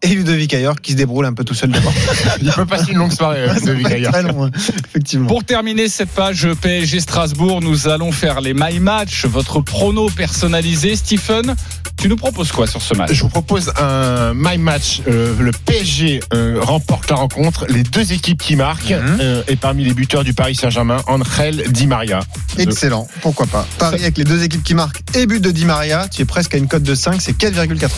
[0.03, 1.91] Et Ludovic Ayor qui se débrouille un peu tout seul devant.
[2.41, 3.47] Il peut passer une longue soirée.
[3.47, 4.49] va être très long,
[4.86, 5.27] effectivement.
[5.27, 10.95] Pour terminer cette page PSG Strasbourg, nous allons faire les My Match, votre prono personnalisé.
[10.95, 11.55] Stephen,
[11.99, 13.12] Tu nous proposes quoi sur ce match?
[13.12, 15.01] Je vous propose un my match.
[15.07, 17.65] Euh, le PSG euh, remporte la rencontre.
[17.69, 18.91] Les deux équipes qui marquent.
[18.91, 19.17] Mhm.
[19.19, 22.19] euh, et parmi les buteurs du Paris Saint-Germain, Angel Di Maria.
[22.60, 23.65] Excellent, pourquoi pas.
[23.79, 26.53] Paris avec les deux équipes qui marquent et but de Di Maria, tu es presque
[26.53, 27.89] à une cote de 5, c'est 4,90.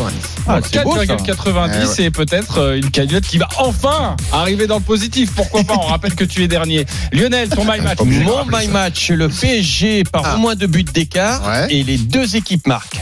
[0.47, 1.15] Ah, c'est beau, ça.
[1.15, 5.32] 4,90 et peut-être euh, une cagnotte qui va enfin arriver dans le positif.
[5.36, 6.86] Pourquoi pas On rappelle que tu es dernier.
[7.12, 7.99] Lionel, ton my match.
[8.06, 10.36] Mon my match, le PSG par Ah.
[10.36, 11.67] au moins deux buts d'écart Ouais.
[11.73, 12.99] et les deux équipes marquent.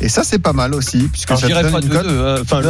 [0.00, 1.88] Et ça, c'est pas mal aussi, puisque Alors, je ça te dirais donne pas une
[1.88, 2.06] de cote.
[2.06, 2.26] deux.
[2.26, 2.36] hein.
[2.42, 2.60] Enfin,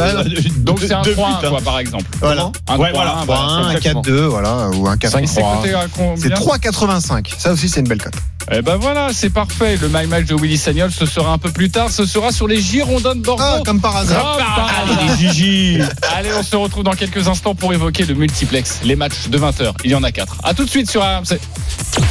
[0.59, 1.49] Donc c'est un deux 3 buts, hein.
[1.49, 2.05] quoi, par exemple.
[2.21, 2.51] Voilà.
[2.67, 3.23] Un Ouais, 3-1, voilà.
[3.25, 4.01] voilà, 3-1, un exactement.
[4.01, 5.57] 4-2, voilà, ou un Et c'est 4-3.
[5.61, 7.33] coté à combien C'est 3,85.
[7.37, 8.13] Ça aussi, c'est une belle cote.
[8.51, 9.75] Eh ben voilà, c'est parfait.
[9.81, 11.89] Le My Match de Willy Sagnol, ce sera un peu plus tard.
[11.89, 13.43] Ce sera sur les Girondins de Bordeaux.
[13.43, 14.37] Ah, comme par hasard.
[14.37, 15.17] Comme par hasard.
[15.17, 15.79] Gigi.
[16.15, 19.73] Allez, on se retrouve dans quelques instants pour évoquer le multiplex, les matchs de 20h.
[19.83, 20.37] Il y en a 4.
[20.43, 21.39] À tout de suite sur RMC.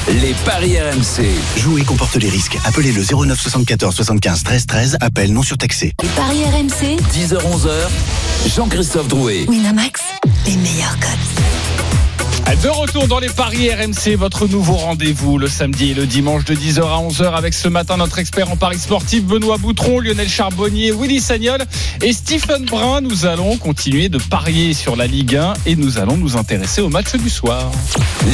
[0.09, 1.25] Les paris RMC.
[1.61, 2.59] Jouer comporte les risques.
[2.65, 4.97] Appelez le 09 74 75 13 13.
[5.05, 5.93] Appel non surtaxé.
[6.03, 8.49] Les paris RMC, 10h-11h.
[8.57, 9.45] Jean-Christophe Drouet.
[9.47, 10.01] Winamax,
[10.47, 12.63] les meilleurs cotes.
[12.63, 16.55] De retour dans les paris RMC, votre nouveau rendez-vous le samedi et le dimanche de
[16.55, 20.91] 10h à 11h avec ce matin notre expert en paris sportif Benoît Boutron, Lionel Charbonnier,
[20.91, 21.59] Willy Sagnol
[22.01, 23.03] et Stephen Brun.
[23.03, 26.89] Nous allons continuer de parier sur la Ligue 1 et nous allons nous intéresser au
[26.89, 27.71] match du soir.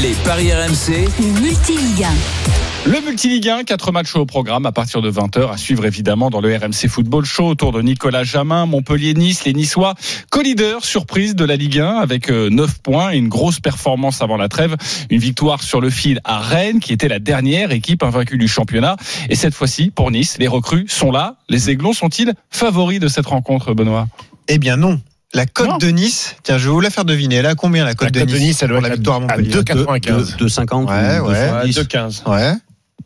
[0.00, 1.08] Les paris RMC.
[1.18, 2.69] Le multi-ligue 1.
[2.86, 6.40] Le Multiligue 1, 4 matchs au programme à partir de 20h à suivre évidemment dans
[6.40, 9.94] le RMC Football Show autour de Nicolas Jamin, Montpellier-Nice, les Niçois,
[10.30, 14.38] co-leader surprise de la Ligue 1 avec euh, 9 points et une grosse performance avant
[14.38, 14.76] la trêve,
[15.10, 18.96] une victoire sur le fil à Rennes qui était la dernière équipe invaincue du championnat
[19.28, 23.26] et cette fois-ci pour Nice, les recrues sont là, les Aiglons sont-ils favoris de cette
[23.26, 24.08] rencontre Benoît?
[24.48, 24.98] Eh bien, non.
[25.34, 27.36] La cote de Nice, tiens, je vais vous la faire deviner.
[27.36, 29.50] Elle a combien la cote de Nice de Nice, elle doit la victoire à Montpellier?
[29.50, 30.36] 2,95.
[30.38, 31.70] 2,50 Ouais, ou ouais.
[31.70, 32.22] 2,70.
[32.24, 32.28] 2-15.
[32.28, 32.54] Ouais.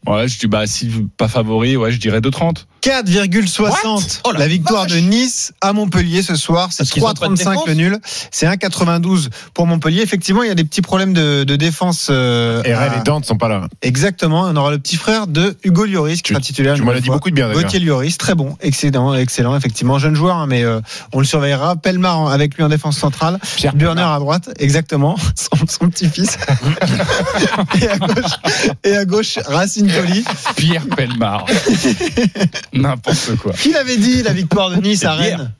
[0.06, 2.66] Ouais, je dis bah si pas favori, ouais, je dirais 2,30.
[2.84, 6.68] 4,60 Oh la la victoire de Nice à Montpellier ce soir.
[6.70, 7.98] C'est Parce qu'ils ont pas de 3,35 défense le nul.
[8.30, 10.02] C'est 1,92 pour Montpellier.
[10.02, 12.08] Effectivement, il y a des petits problèmes de, de défense.
[12.10, 13.68] euh, Et à- et Dante sont pas là.
[13.80, 14.42] Exactement.
[14.42, 16.74] On aura le petit frère de Hugo Lloris qui Tu- sera titulaire.
[16.74, 17.50] Tu m'en as dit beaucoup de bien.
[17.50, 20.80] Gauthier Lloris, très bon, excellent, excellent, effectivement, jeune joueur, hein, mais euh,
[21.14, 21.76] on le surveillera.
[21.76, 26.36] Pelmar avec lui en défense centrale, Pierre Burner à droite, exactement, son, son petit-fils.
[27.80, 28.32] et, à gauche,
[28.84, 30.22] et à gauche, Racine Colli.
[30.56, 31.46] Pierre Pelmar.
[32.82, 33.52] N'importe quoi.
[33.52, 35.52] Qui l'avait dit la victoire de Nice à Rennes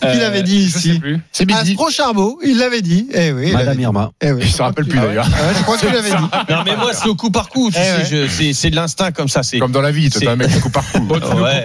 [0.00, 1.20] Qui l'avait dit Euh, je sais ici plus.
[1.32, 1.72] C'est Midi.
[1.72, 3.08] Astro Charbot, il l'avait dit.
[3.12, 3.82] Eh oui, Madame dit.
[3.82, 4.10] Irma.
[4.20, 4.42] Eh oui.
[4.44, 5.26] Il se rappelle plus d'ailleurs.
[5.26, 6.16] Ouais, je crois qu'il l'avait dit.
[6.50, 7.70] Non, mais moi, c'est au coup par coup.
[7.70, 9.42] Tu Eh je- c'est- de l'instinct comme ça.
[9.42, 11.06] C'est Comme dans la vie, t'es un mec qui coupe par coup.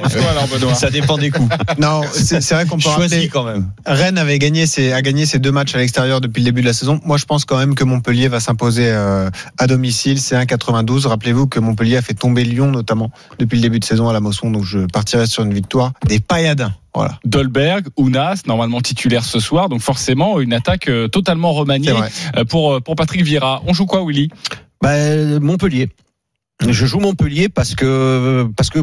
[0.07, 1.49] Tu Ça dépend des coups.
[1.77, 3.27] Non, c'est vrai qu'on peut rappeler.
[3.29, 3.69] quand même.
[3.85, 6.67] Rennes avait gagné ses, a gagné ses deux matchs à l'extérieur depuis le début de
[6.67, 6.99] la saison.
[7.05, 10.19] Moi, je pense quand même que Montpellier va s'imposer euh, à domicile.
[10.19, 11.07] C'est 1,92.
[11.07, 14.19] Rappelez-vous que Montpellier a fait tomber Lyon, notamment, depuis le début de saison à la
[14.19, 14.49] Mosson.
[14.51, 16.73] Donc, je partirai sur une victoire des Payadins.
[16.93, 17.19] Voilà.
[17.25, 21.93] Dolberg, Ounas, normalement titulaire ce soir, donc forcément une attaque euh, totalement remaniée
[22.35, 23.61] euh, pour, euh, pour Patrick Vieira.
[23.67, 24.29] On joue quoi, Willy?
[24.81, 25.89] Bah, Montpellier.
[26.67, 28.79] Je joue Montpellier parce que parce que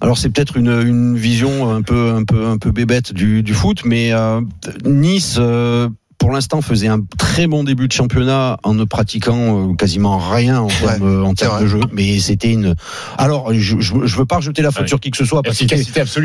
[0.00, 3.52] alors c'est peut-être une, une vision un peu un peu un peu bébête du, du
[3.52, 4.40] foot, mais euh,
[4.86, 9.74] Nice euh, pour l'instant faisait un très bon début de championnat en ne pratiquant euh,
[9.74, 11.80] quasiment rien en termes, euh, en termes de jeu.
[11.92, 12.74] Mais c'était une.
[13.18, 14.88] Alors je, je, je veux pas rejeter la faute Ouais.
[14.88, 15.66] sur qui que ce soit parce que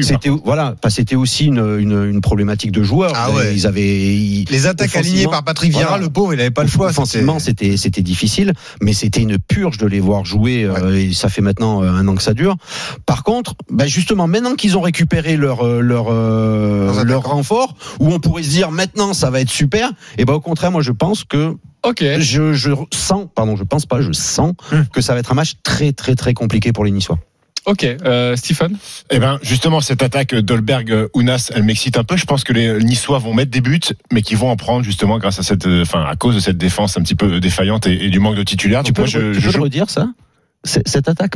[0.04, 3.12] c'était- voilà, parce que c'était aussi une, une, une problématique de joueurs.
[3.16, 3.54] Ah ouais.
[3.54, 6.04] Ils avaient ils- Les attaques alignées par Patrick Vieira, voilà.
[6.04, 6.88] le pauvre, il n'avait pas le choix.
[6.88, 10.64] Offensivement, c'était c'était difficile, mais c'était une purge de les voir jouer.
[10.64, 12.56] euh, et ça fait maintenant un an que ça dure.
[13.06, 18.20] Par contre, bah justement, maintenant qu'ils ont récupéré leur leur Leurs leur renfort, où on
[18.20, 19.81] pourrait se dire maintenant ça va être super,
[20.18, 22.04] et ben au contraire, moi je pense que Ok.
[22.20, 24.86] je, je sens, pardon, je pense pas, je sens Hum.
[24.94, 27.18] que ça va être un match très très très compliqué pour les Niçois.
[27.68, 27.84] Ok.
[27.84, 28.76] Euh, Stephen
[29.12, 32.18] Eh ben, justement, cette attaque Dolberg-Ounas, elle m'excite un peu.
[32.18, 33.80] Je pense que les Niçois vont mettre des buts,
[34.12, 36.58] mais qu'ils vont en prendre justement grâce à cette, euh, enfin, à cause de cette
[36.58, 38.82] défense un petit peu défaillante et, et du manque de titulaires.
[38.84, 40.08] Tu Donc peux, moi, le- je, tu peux je le redire ça?
[40.64, 41.36] Cette attaque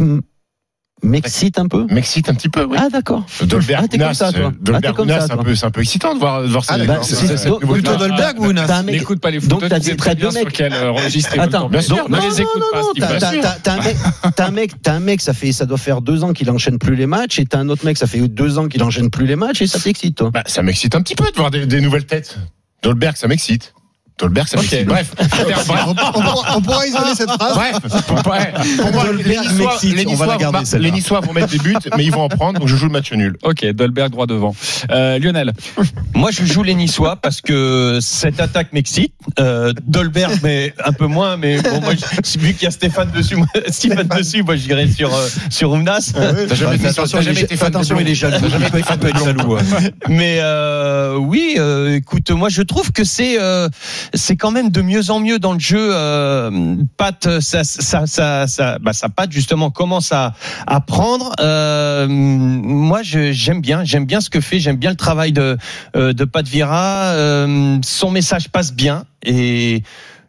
[1.05, 1.85] m'excite un peu.
[1.89, 2.65] m'excite un petit peu.
[2.65, 2.77] Oui.
[2.79, 3.25] Ah d'accord.
[3.29, 4.41] Ah, t'es comme Dolberg-Ounas, ça, toi.
[4.41, 6.63] euh, Ah, comme ça, c'est un peu, c'est un peu excitant de voir, de voir
[6.67, 6.81] Ah, cette
[7.61, 7.81] nouveauté.
[7.81, 9.79] Plutôt Dolberg ou mec- N'écoute pas les donc, footeux, t'as
[10.15, 10.61] deux mecs.
[10.61, 10.93] euh,
[11.37, 12.79] Attends, donc, ne non, les non, écoute non, pas,
[14.35, 16.79] t'as- un mec, t'as un mec, ça fait, ça doit faire deux ans qu'il enchaîne
[16.79, 19.27] plus les matchs, et t'as un autre mec, ça fait deux ans qu'il enchaîne plus
[19.27, 20.31] les matchs, et ça t'excite, toi.
[20.33, 22.37] Bah, ça m'excite un petit peu de voir des nouvelles têtes.
[22.83, 23.73] Dolberg, ça m'excite.
[24.17, 24.85] Dolberg, ça Ok, m'excite.
[24.87, 25.11] bref.
[25.87, 27.53] On, pourra, on pourra isoler cette phrase.
[27.53, 31.19] Bref, pour, ouais, pour moi, les Dolberg Niçois, les on va Niçois garder, les Niçois
[31.19, 33.35] vont mettre des buts, mais ils vont en prendre, donc je joue le match nul.
[33.43, 34.55] Ok, Dolberg droit devant.
[34.91, 35.51] Euh, Lionel.
[36.13, 39.13] Moi, je joue les Niçois parce que cette attaque m'excite.
[39.39, 41.35] Euh, Dolberg, mais un peu moins.
[41.37, 44.87] Mais bon, moi, je- vu qu'il y a Stéphane dessus, moi, Stéphane dessus, moi, j'irai
[44.89, 46.11] sur euh, sur Ounas.
[46.13, 48.37] T'as jamais, été- attention, jamais été fan attention, il est jaloux.
[48.41, 49.57] T'as jamais été Il fan de jaloux.
[50.07, 53.67] Mais euh, oui, euh, écoute, moi, je trouve que c'est euh,
[54.13, 55.89] c'est quand même de mieux en mieux dans le jeu.
[55.91, 60.33] Euh, Pat, ça ça ça ça, bah, sa patte justement commence à
[60.67, 61.31] à prendre.
[61.39, 65.57] Euh, moi, j'aime bien, j'aime bien ce que fait, j'aime bien le travail de
[65.95, 67.13] euh, de Pat Vira.
[67.13, 69.83] Euh, son message passe bien et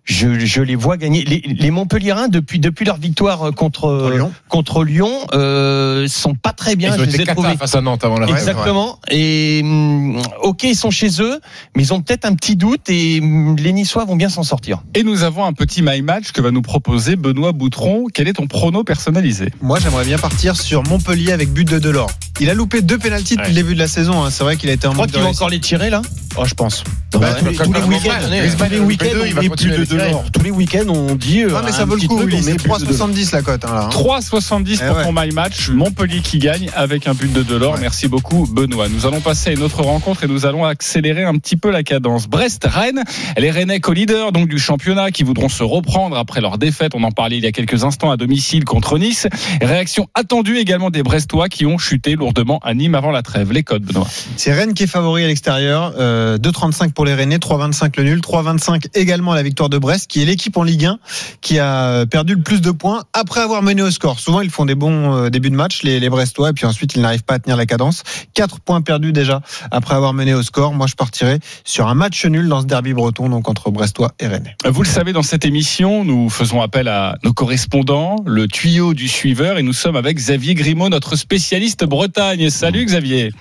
[0.06, 1.24] je, je les vois gagner.
[1.24, 4.32] Les, les Montpellierins, depuis, depuis leur victoire contre, Lyon.
[4.48, 6.94] contre Lyon, euh, sont pas très bien.
[6.96, 7.56] Ils ont je les ai trouvés.
[7.56, 8.98] face à Nantes avant la Exactement.
[9.10, 11.40] Et hum, ok, ils sont chez eux,
[11.76, 14.78] mais ils ont peut-être un petit doute et hum, les Niçois vont bien s'en sortir.
[14.94, 18.06] Et nous avons un petit my match que va nous proposer Benoît Boutron.
[18.14, 19.48] Quel est ton prono personnalisé?
[19.60, 22.10] Moi, j'aimerais bien partir sur Montpellier avec but de Delors.
[22.40, 23.54] Il a loupé deux pénalties depuis Ouais.
[23.54, 24.22] le début de la saison.
[24.24, 24.30] hein.
[24.30, 26.02] C'est vrai qu'il a été en Je crois manque qu'il va encore les tirer là.
[26.36, 26.84] Oh, je pense.
[27.12, 29.95] Bah, les- tous les week-ends, week-ends, il va plus de
[30.32, 31.42] Tous les week-ends, on dit.
[31.42, 32.18] euh, Ah, mais ça vaut le coup.
[32.20, 32.78] C'est plus de Delors.
[32.78, 33.64] 3,70 la cote.
[33.64, 33.88] hein, là, hein.
[33.90, 35.04] 3,70 Eh pour ouais.
[35.04, 35.70] ton my match.
[35.70, 37.78] Montpellier qui gagne avec un but de Delors.
[37.80, 38.88] Merci beaucoup, Benoît.
[38.88, 41.82] Nous allons passer à une autre rencontre et nous allons accélérer un petit peu la
[41.82, 42.26] cadence.
[42.28, 43.02] Brest-Rennes.
[43.38, 46.92] Les Rennais co-leaders donc du championnat qui voudront se reprendre après leur défaite.
[46.94, 49.26] On en parlait il y a quelques instants à domicile contre Nice.
[49.62, 53.52] Réaction attendue également des Brestois qui ont chuté lourdement à Nîmes avant la trêve.
[53.52, 54.06] Les codes, Benoît.
[54.36, 55.94] C'est Rennes qui est favori à l'extérieur.
[55.98, 60.22] Euh, 2,35 pour les Rennais, 3,25 le nul, 3,25 également la victoire de Brest, qui
[60.22, 60.98] est l'équipe en Ligue 1
[61.40, 64.20] qui a perdu le plus de points après avoir mené au score.
[64.20, 67.02] Souvent, ils font des bons euh, débuts de match, les, Brestois, et puis ensuite, ils
[67.02, 68.02] n'arrivent pas à tenir la cadence.
[68.34, 70.72] 4 points perdus déjà après avoir mené au score.
[70.72, 74.26] Moi, je partirais sur un match nul dans ce derby breton, donc entre Brestois et
[74.26, 74.56] Rennais.
[74.64, 79.08] Vous le savez, dans cette émission, nous faisons appel à nos correspondants, le tuyau du
[79.08, 82.50] suiveur, et nous sommes avec Xavier Grimaud, notre spécialiste Bretagne.
[82.50, 83.32] Salut Xavier.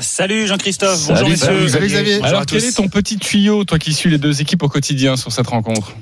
[0.00, 1.68] Salut Jean-Christophe, Salut, bonjour messieurs.
[1.68, 2.22] salut, Xavier.
[2.22, 5.30] Alors, quel est ton petit tuyau, toi qui suis les deux équipes au quotidien sur
[5.32, 5.94] cette rencontre?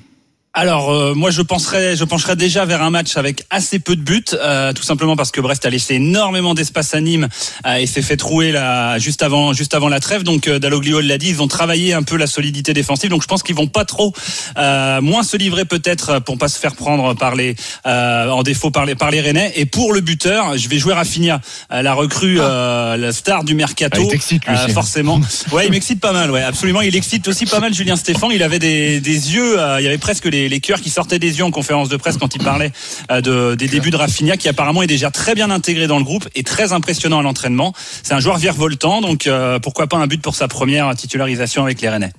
[0.53, 4.01] Alors euh, moi je penserais, je pencherais déjà vers un match avec assez peu de
[4.01, 7.29] buts, euh, tout simplement parce que Brest a laissé énormément d'espace à Nîmes
[7.67, 10.25] euh, et s'est fait trouer là juste avant, juste avant la trêve.
[10.25, 13.11] Donc euh, Dalloglio l'a dit, ils ont travaillé un peu la solidité défensive.
[13.11, 14.13] Donc je pense qu'ils vont pas trop,
[14.59, 17.55] euh, moins se livrer peut-être pour pas se faire prendre par les,
[17.87, 19.53] euh, en défaut par les par les Rennais.
[19.55, 23.55] Et pour le buteur, je vais jouer Rafinha, euh, la recrue, euh, la star du
[23.55, 23.99] mercato.
[24.01, 24.17] Ah, il lui
[24.49, 25.21] Euh, forcément.
[25.53, 26.81] Ouais, il m'excite pas mal, ouais, absolument.
[26.81, 28.31] Il excite aussi pas mal Julien Stéphan.
[28.31, 31.19] Il avait des, des yeux, euh, il y avait presque les, les cœurs qui sortaient
[31.19, 32.73] des yeux en conférence de presse quand il parlait
[33.11, 36.05] euh, de, des débuts de Rafinha, qui apparemment est déjà très bien intégré dans le
[36.05, 37.73] groupe et très impressionnant à l'entraînement.
[38.03, 41.81] C'est un joueur virevoltant, donc euh, pourquoi pas un but pour sa première titularisation avec
[41.81, 42.13] les Rennais.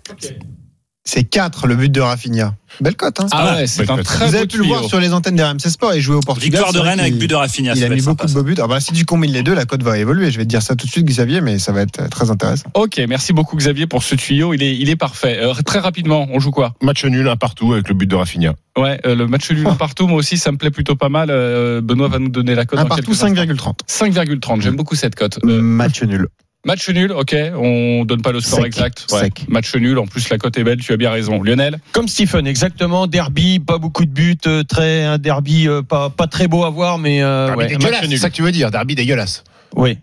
[1.04, 2.54] C'est 4 le but de Rafinha.
[2.80, 5.00] Belle cote, hein Ah ouais, c'est un très Vous beau avez pu le voir sur
[5.00, 6.62] les antennes des RMC Sport et jouer au Portugal.
[6.62, 7.74] Victoire de Rennes avec but de Rafinha.
[7.76, 8.54] Il a mis beaucoup de beaux buts.
[8.58, 10.30] Alors bah, si tu combines les deux, la cote va évoluer.
[10.30, 12.70] Je vais te dire ça tout de suite, Xavier, mais ça va être très intéressant.
[12.76, 14.54] Ok, merci beaucoup Xavier pour ce tuyau.
[14.54, 15.40] Il est, il est parfait.
[15.42, 16.76] Euh, très rapidement, on joue quoi?
[16.82, 18.54] Match nul, un partout avec le but de Rafinha.
[18.78, 20.08] Ouais, euh, le match nul un partout.
[20.08, 21.30] Moi aussi, ça me plaît plutôt pas mal.
[21.32, 22.80] Euh, Benoît va nous donner la cote.
[22.80, 23.76] Un partout, quelques instants.
[23.88, 24.40] 5,30.
[24.40, 24.62] 5,30.
[24.62, 25.40] J'aime beaucoup cette cote.
[25.44, 26.28] Euh, Match nul.
[26.66, 27.36] Match nul, ok.
[27.56, 28.68] On donne pas le score Sec.
[28.68, 29.06] exact.
[29.08, 29.46] Sec.
[29.50, 29.98] Match nul.
[30.00, 30.80] En plus, la cote est belle.
[30.80, 31.42] Tu as bien raison.
[31.42, 31.80] Lionel.
[31.92, 33.08] Comme Stephen, exactement.
[33.08, 36.70] Derby, pas beaucoup de buts, euh, très un derby euh, pas pas très beau à
[36.70, 38.96] voir, mais euh, Derby ouais, un dégueulasse, match c'est ça que tu veux dire, derby
[38.96, 39.44] dégueulasse.
[39.76, 39.98] Oui.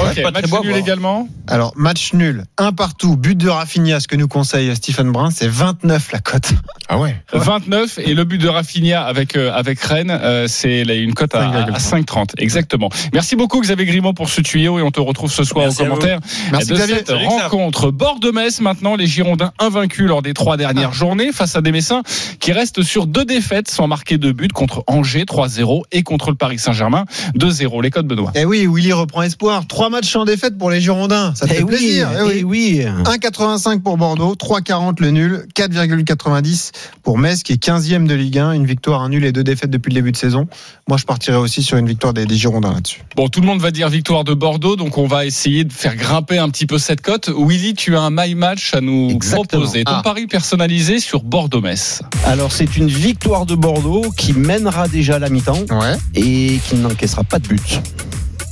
[0.00, 1.28] Ok, pas très match beau nul également.
[1.48, 5.48] Alors, match nul, un partout, but de Rafinha, ce que nous conseille Stephen Brun, c'est
[5.48, 6.52] 29 la cote.
[6.88, 11.14] Ah ouais 29 et le but de Rafinha avec euh, avec Rennes, euh, c'est une
[11.14, 12.90] cote à, à 5,30 exactement.
[13.12, 15.84] Merci beaucoup Xavier Grimaud pour ce tuyau et on te retrouve ce soir Merci aux
[15.86, 16.20] commentaires
[16.52, 16.96] Merci de Xavier.
[16.98, 17.90] cette Salut, rencontre.
[17.90, 21.72] Bord de Metz maintenant, les Girondins invaincus lors des trois dernières journées face à des
[21.72, 22.02] Messins
[22.38, 26.36] qui restent sur deux défaites sans marquer de but contre Angers 3-0 et contre le
[26.36, 27.04] Paris Saint-Germain
[27.36, 27.82] 2-0.
[27.82, 28.30] Les codes Benoît.
[28.36, 29.66] Eh oui, Willy reprend espoir.
[29.66, 31.32] Trois matchs sans défaite pour les Girondins.
[31.34, 32.08] Ça te fait Eh oui, plaisir.
[32.12, 32.84] Eh eh oui.
[32.84, 32.84] oui.
[33.04, 36.70] 1,85 pour Bordeaux, 3,40 le nul, 4,90
[37.02, 39.70] pour Metz qui est 15e de Ligue 1, une victoire, un nul et deux défaites
[39.70, 40.48] depuis le début de saison.
[40.88, 43.02] Moi, je partirais aussi sur une victoire des, des Girondins là-dessus.
[43.16, 45.96] Bon, tout le monde va dire victoire de Bordeaux, donc on va essayer de faire
[45.96, 47.28] grimper un petit peu cette cote.
[47.36, 49.44] Willy, tu as un my match à nous Exactement.
[49.62, 49.84] proposer.
[49.84, 50.02] Ton Ah.
[50.02, 52.02] pari personnalisé sur Bordeaux-Metz.
[52.24, 55.96] Alors c'est une victoire de Bordeaux qui mènera déjà à la mi-temps Ouais.
[56.14, 57.80] et qui n'encaissera pas de but.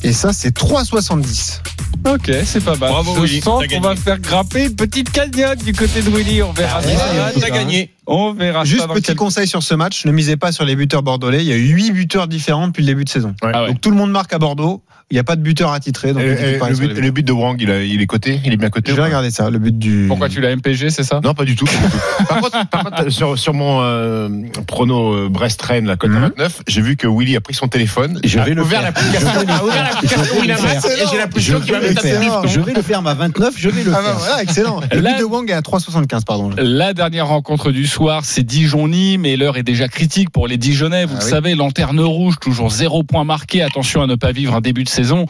[0.05, 1.61] Et ça, c'est 3,70.
[2.07, 2.91] Ok, c'est pas mal.
[2.91, 6.43] Bravo, Je Willy, sens qu'on va faire grimper une petite cagnotte du côté de Willy.
[6.43, 7.91] On verra Ah, ouais, t'as gagné.
[8.07, 10.77] On verra Juste ça petit quel- conseil sur ce match, ne misez pas sur les
[10.77, 11.39] buteurs bordelais.
[11.43, 13.35] Il y a eu 8 buteurs différents depuis le début de saison.
[13.43, 13.51] Ouais.
[13.55, 13.69] Ah ouais.
[13.69, 14.83] Donc tout le monde marque à Bordeaux.
[15.11, 16.15] Il n'y a pas de buteur attitré.
[16.15, 17.83] Donc Et- n'hésitez et pas à le, but, les le but de Wang, il, a-
[17.83, 18.41] il est coté?
[18.45, 20.07] Il est bien coté Je vais regarder ça, le but du.
[20.09, 21.21] Pourquoi tu l'as MPG, c'est ça?
[21.23, 21.67] Non, pas du tout.
[21.67, 21.99] pas du tout.
[22.29, 24.29] par, contre, par contre, sur, sur mon euh,
[24.67, 26.21] prono euh, Brest-Rennes, la cote à Mhm.
[26.37, 28.19] 29, j'ai vu que Willy a pris son téléphone.
[28.25, 28.93] Je vais a le ouvert faire.
[28.93, 29.29] l'application.
[29.29, 32.49] a ouvert l'application Winamax et j'ai l'impression qu'il va mettre.
[32.49, 34.39] Je vais le faire, ma 29, je vais le Ah bah faire.
[34.41, 34.81] excellent.
[34.91, 36.51] Le but de Wang est à 3,75, pardon.
[36.57, 41.05] La dernière rencontre du soir, c'est Dijon-Nîmes et l'heure est déjà critique pour les Dijonais.
[41.05, 41.31] Vous Ah le oui.
[41.31, 43.63] savez, lanterne rouge, toujours zéro point marqué.
[43.63, 45.27] Attention à ne pas vivre un début de saison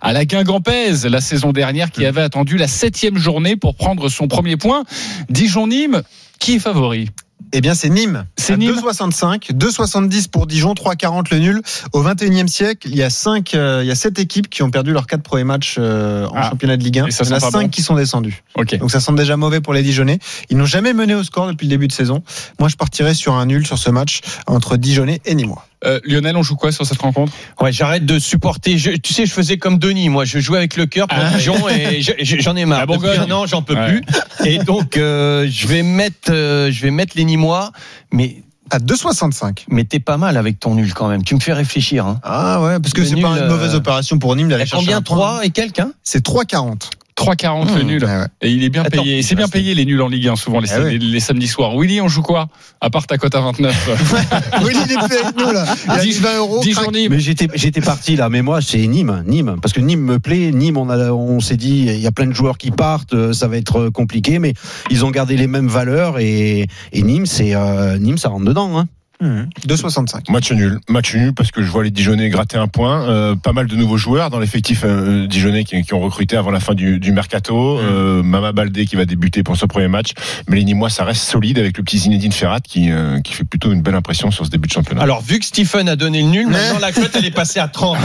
[0.00, 1.90] à la Guingampèse, la saison dernière Mm.
[1.90, 4.82] qui avait attendu la septième journée pour prendre son premier point.
[5.30, 6.02] Dijon-Nîmes,
[6.40, 7.08] qui est favori?
[7.52, 8.26] Eh bien, c'est Nîmes.
[8.36, 11.62] C'est Nîmes 2,65, 2,70 pour Dijon, 3,40 le nul.
[11.92, 14.70] Au 21e siècle, il y a cinq, euh, il y a sept équipes qui ont
[14.70, 16.50] perdu leurs quatre premiers matchs euh, en Ah.
[16.50, 17.06] championnat de Ligue 1.
[17.06, 17.68] Et ça il y en a sent pas cinq bon.
[17.70, 18.42] qui sont descendus.
[18.78, 20.18] Donc ça sent déjà mauvais pour les Dijonais.
[20.50, 22.22] Ils n'ont jamais mené au score depuis le début de saison.
[22.58, 25.64] Moi, je partirais sur un nul sur ce match entre Dijonais et Nîmois.
[25.84, 27.32] Euh, Lionel, on joue quoi sur cette rencontre?
[27.60, 28.78] Ouais, j'arrête de supporter.
[28.78, 30.08] Je- tu sais, je faisais comme Denis.
[30.08, 32.86] Moi, je jouais avec le cœur pour Dijon et je- je- j'en ai marre.
[32.86, 34.00] Depuis un an, j'en peux Ouais.
[34.00, 34.02] plus.
[34.44, 37.70] Et donc, euh, je vais mettre, euh, je vais mettre les Nîmois.
[38.12, 39.64] Mais, À 2,65.
[39.70, 41.22] mais t'es pas mal avec ton nul quand même.
[41.24, 42.04] Tu me fais réfléchir.
[42.06, 42.20] Hein.
[42.22, 45.02] Ah ouais, parce que c'est pas une mauvaise opération pour Nîmes d'aller chercher combien un
[45.02, 45.16] point.
[45.16, 45.92] 3 et quelques hein?
[46.02, 46.90] C'est 3,40.
[47.18, 47.86] 3,40 le Mmh.
[47.86, 48.04] nul.
[48.04, 48.26] Ouais, ouais.
[48.42, 49.22] Et il est bien Attends, payé.
[49.22, 50.92] C'est bien payé les nuls en Ligue 1 souvent les, Ah ouais.
[50.92, 51.76] les- les samedis soirs.
[51.76, 52.48] Willy, on joue quoi?
[52.80, 53.90] À part ta cote à 29.
[54.64, 55.64] Oui, il est plus avec nous là.
[55.86, 56.60] Il a Dix- dit 20 euros.
[56.60, 56.64] crac.
[56.64, 57.12] Dijon-Nîmes.
[57.12, 60.52] Mais j'étais, j'étais parti là, mais moi c'est Nîmes, Nîmes, parce que Nîmes me plaît.
[60.52, 63.32] Nîmes, on a, on s'est dit, il y a plein de joueurs qui partent, euh,
[63.32, 64.54] ça va être compliqué, mais
[64.90, 68.78] ils ont gardé les mêmes valeurs et, et Nîmes, c'est euh, Nîmes, ça rentre dedans.
[68.78, 68.86] Hein.
[69.20, 69.42] Mmh.
[69.66, 70.30] 2,65.
[70.30, 73.08] Match nul, match nul parce que je vois les Dijonais gratter un point.
[73.08, 76.52] Euh, pas mal de nouveaux joueurs dans l'effectif euh, Dijonais qui, qui ont recruté avant
[76.52, 77.78] la fin du, du mercato.
[77.78, 80.12] Euh, Mama Baldé qui va débuter pour ce premier match.
[80.48, 83.44] Mais les Nîmois, ça reste solide avec le petit Zinedine Ferrat qui, euh, qui fait
[83.44, 85.02] plutôt une belle impression sur ce début de championnat.
[85.02, 87.66] Alors, vu que Stephen a donné le nul, maintenant la cote elle est passée à
[87.66, 87.98] 30.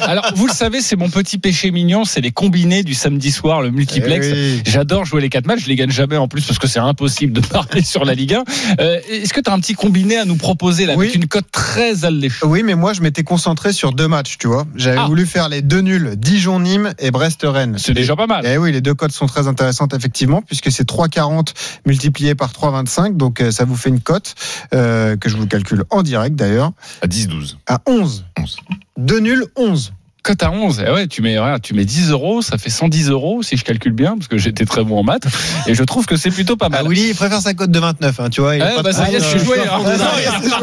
[0.00, 3.62] Alors, vous le savez, c'est mon petit péché mignon, c'est les combinés du samedi soir,
[3.62, 4.26] le multiplex.
[4.28, 4.62] Eh oui.
[4.66, 7.32] J'adore jouer les quatre matchs, je les gagne jamais en plus parce que c'est impossible
[7.32, 8.44] de parler sur la Ligue 1.
[8.80, 11.06] Euh, Est-ce que tu as un petit combiné à nous proposer là, Oui.
[11.06, 14.46] avec une cote très alléchante Oui, mais moi je m'étais concentré sur deux matchs, tu
[14.46, 14.66] vois.
[14.74, 15.06] J'avais Ah.
[15.06, 17.76] voulu faire les deux nuls, Dijon-Nîmes et Brest-Rennes.
[17.78, 18.44] C'est déjà pas mal.
[18.46, 21.54] Eh oui, les deux cotes sont très intéressantes effectivement, puisque c'est 3,40
[21.86, 24.34] multiplié par 3,25, donc euh, ça vous fait une cote
[24.74, 27.56] euh, que je vous calcule en direct d'ailleurs À 10-12.
[27.66, 28.24] à 11.
[28.38, 28.56] 11.
[28.98, 29.92] Deux nuls, 11.
[30.26, 33.10] Cote à 11, eh ouais, tu mets, regarde, tu mets 10 euros, ça fait 110
[33.10, 35.28] euros si je calcule bien, parce que j'étais très bon en maths,
[35.68, 36.88] et je trouve que c'est plutôt pas Ah, mal.
[36.88, 38.56] Willy, il préfère sa cote de 29, hein, tu vois.
[38.56, 39.58] il Eh, bah, très- ça y est, je suis joué.
[39.70, 39.92] Ah, hein.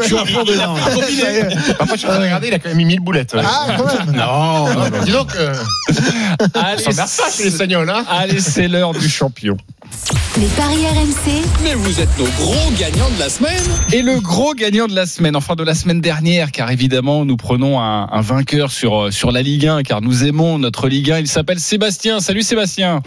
[0.00, 0.76] Je suis fond dedans.
[0.76, 3.34] je suis en train de regarder, il a quand même mis 1000 boulettes.
[3.42, 4.14] Ah, quand même.
[4.14, 5.02] Non, non, non.
[5.02, 5.54] Dis donc, euh,
[7.88, 9.56] hein allez, c'est l'heure du champion.
[10.40, 13.62] Les paris RMC, Mais vous êtes nos gros gagnants de la semaine.
[13.92, 17.36] Et le gros gagnant de la semaine, enfin de la semaine dernière, car évidemment nous
[17.36, 21.12] prenons un, un vainqueur sur, euh, sur la Ligue 1, car nous aimons notre Ligue
[21.12, 21.20] 1.
[21.20, 22.20] Il s'appelle Sébastien.
[22.20, 23.02] Salut Sébastien.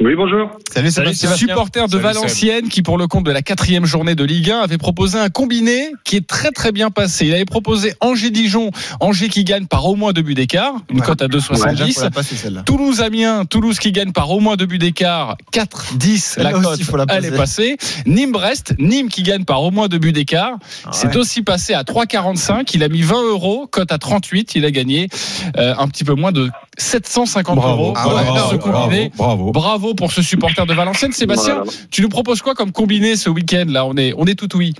[0.00, 0.48] Oui, bonjour.
[0.72, 1.34] Salut, Salut Sébastien.
[1.34, 4.60] Supporter de Salut, Valenciennes qui, pour le compte de la quatrième journée de Ligue 1,
[4.60, 7.26] avait proposé un combiné qui est très très bien passé.
[7.26, 11.04] Il avait proposé Angers-Dijon, Angers qui gagne par au moins deux buts d'écart, une Ouais.
[11.06, 11.94] cote à Ouais, déjà, 2,70.
[11.94, 12.62] faut la passer, celle-là.
[12.62, 16.82] Toulouse-Amiens, Toulouse qui gagne par au moins deux buts d'écart, 4-10, la Là aussi, cote,
[16.82, 17.76] faut la elle est passée.
[18.06, 20.58] Nîmes-Brest, Nîmes qui gagne par au moins deux buts d'écart,
[20.92, 21.16] c'est ouais.
[21.16, 25.08] aussi passé à 3,45, il a mis 20 euros, cote à 38, il a gagné
[25.56, 29.10] euh, un petit peu moins de 750 euros Ah Voilà, ouais, pour non, ce combiné.
[29.16, 29.50] bravo.
[29.50, 31.12] Bravo pour ce supporter de Valenciennes.
[31.12, 31.70] Sébastien, Voilà.
[31.90, 33.84] tu nous proposes quoi comme combiné ce week-end là?
[33.86, 34.72] On est, on est tout oui.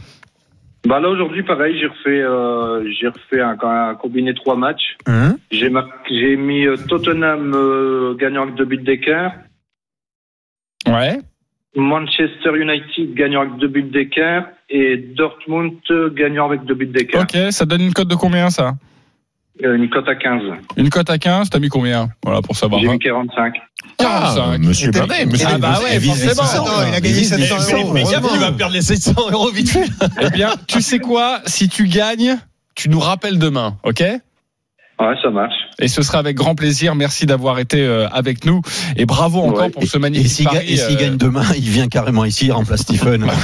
[0.87, 4.97] Bah là aujourd'hui pareil, j'ai refait euh, j'ai refait un, un combiné trois matchs.
[5.09, 5.37] Hum.
[5.51, 9.33] J'ai mis euh, Tottenham euh, gagnant avec deux buts d'écart,
[10.87, 11.18] Ouais.
[11.77, 17.23] Manchester United gagnant avec deux buts d'écart et Dortmund euh, gagnant avec deux buts d'écart.
[17.23, 18.75] Ok, ça donne une cote de combien ça?
[19.61, 20.42] Une cote à 15.
[20.77, 22.81] Une cote à 15, t'as mis combien Voilà pour savoir.
[22.81, 22.92] J'ai hein.
[22.92, 23.55] mis 45.
[23.99, 24.59] 45.
[24.59, 26.01] Monsieur Et Bardet, monsieur Ah bah ouais,
[26.35, 26.66] forcément.
[26.88, 27.92] Il a gagné 700 euros.
[27.92, 29.88] Mais gaffe, tu vas perdre les 700 euros vite fait.
[30.21, 32.38] Eh bien, tu sais quoi Si tu gagnes,
[32.75, 34.05] tu nous rappelles demain, ok
[35.00, 35.54] Ouais, ça marche.
[35.80, 36.96] Et ce sera avec grand plaisir.
[36.96, 38.62] Merci d'avoir été euh, avec nous
[38.96, 39.70] et bravo encore Ouais.
[39.70, 40.72] pour ce Et magnifique pari.
[40.72, 43.24] et s'il euh, gagne demain, il vient carrément ici, il remplace Stephen.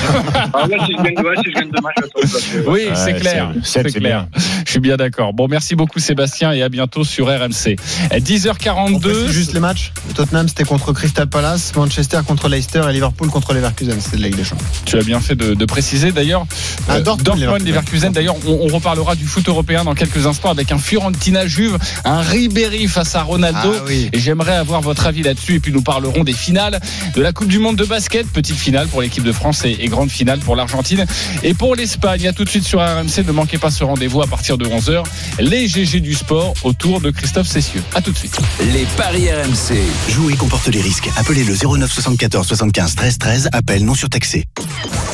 [0.53, 2.65] Ah ouais, si je gagne, ouais, si je gagne demain, je vais te remplacer, ouais.
[2.67, 3.53] Oui, Ouais, c'est clair.
[3.63, 4.27] c'est- clair.
[4.67, 5.33] Je suis bien d'accord.
[5.33, 7.77] Bon, merci beaucoup Sébastien et à bientôt sur RMC.
[8.11, 9.01] À On 10h42.
[9.01, 9.93] précise juste les matchs.
[10.17, 14.01] Tottenham, c'était contre Crystal Palace, Manchester contre Leicester et Liverpool contre Leverkusen.
[14.01, 14.67] C'était de la Ligue des Champions.
[14.85, 16.11] Tu as bien fait de, de préciser.
[16.13, 16.47] D'ailleurs,
[16.89, 18.11] Ah, euh, Dortmund, Dortmund, Leverkusen.
[18.11, 18.13] Leverkusen.
[18.13, 22.21] D'ailleurs, on, on reparlera du foot européen dans quelques instants avec un Fiorentina Juve, un
[22.21, 23.75] Ribéry face à Ronaldo.
[23.77, 24.09] Ah oui.
[24.13, 25.57] Et j'aimerais avoir votre avis là-dessus.
[25.57, 26.81] Et puis nous parlerons des finales
[27.15, 28.27] de la Coupe du Monde de basket.
[28.29, 31.07] Petite finale pour l'équipe de France et, et grande finale pour l'Argentine
[31.43, 32.29] et pour l'Espagne.
[32.29, 33.25] À tout de suite sur RMC.
[33.27, 35.03] Ne manquez pas ce rendez-vous à partir de 11h.
[35.39, 37.83] Les GG du sport autour de Christophe Cessieux.
[37.95, 38.39] À tout de suite.
[38.73, 39.77] Les paris RMC.
[40.11, 41.09] Jouer comporte les risques.
[41.17, 43.49] Appelez le 09 74 75 13 13.
[43.53, 44.45] Appel non surtaxé.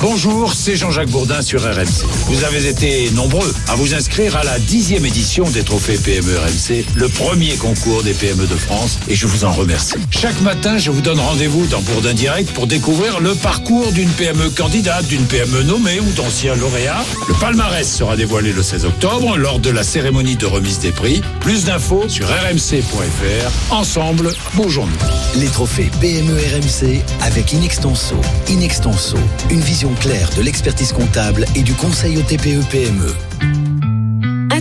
[0.01, 2.07] Bonjour, c'est Jean-Jacques Bourdin sur RMC.
[2.27, 6.85] Vous avez été nombreux à vous inscrire à la dixième édition des trophées PME RMC,
[6.97, 9.95] le premier concours des PME de France, et je vous en remercie.
[10.11, 14.51] Chaque matin, je vous donne rendez-vous dans Bourdin Direct pour découvrir le parcours d'une PME
[14.51, 17.05] candidate, d'une PME nommée ou d'anciens lauréats.
[17.29, 21.23] Le palmarès sera dévoilé le 16 octobre lors de la cérémonie de remise des prix.
[21.41, 23.73] Plus d'infos sur rmc.fr.
[23.73, 25.41] Ensemble, bougeons-nous.
[25.41, 28.17] Les trophées PME RMC avec Inextenso.
[28.49, 29.17] Inextenso,
[29.49, 33.15] une vision claire de l'expertise comptable et du conseil au TPE PME.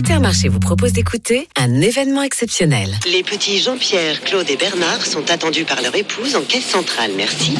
[0.00, 2.88] Intermarché vous propose d'écouter un événement exceptionnel.
[3.04, 7.10] Les petits Jean-Pierre, Claude et Bernard sont attendus par leur épouse en caisse centrale.
[7.18, 7.54] Merci.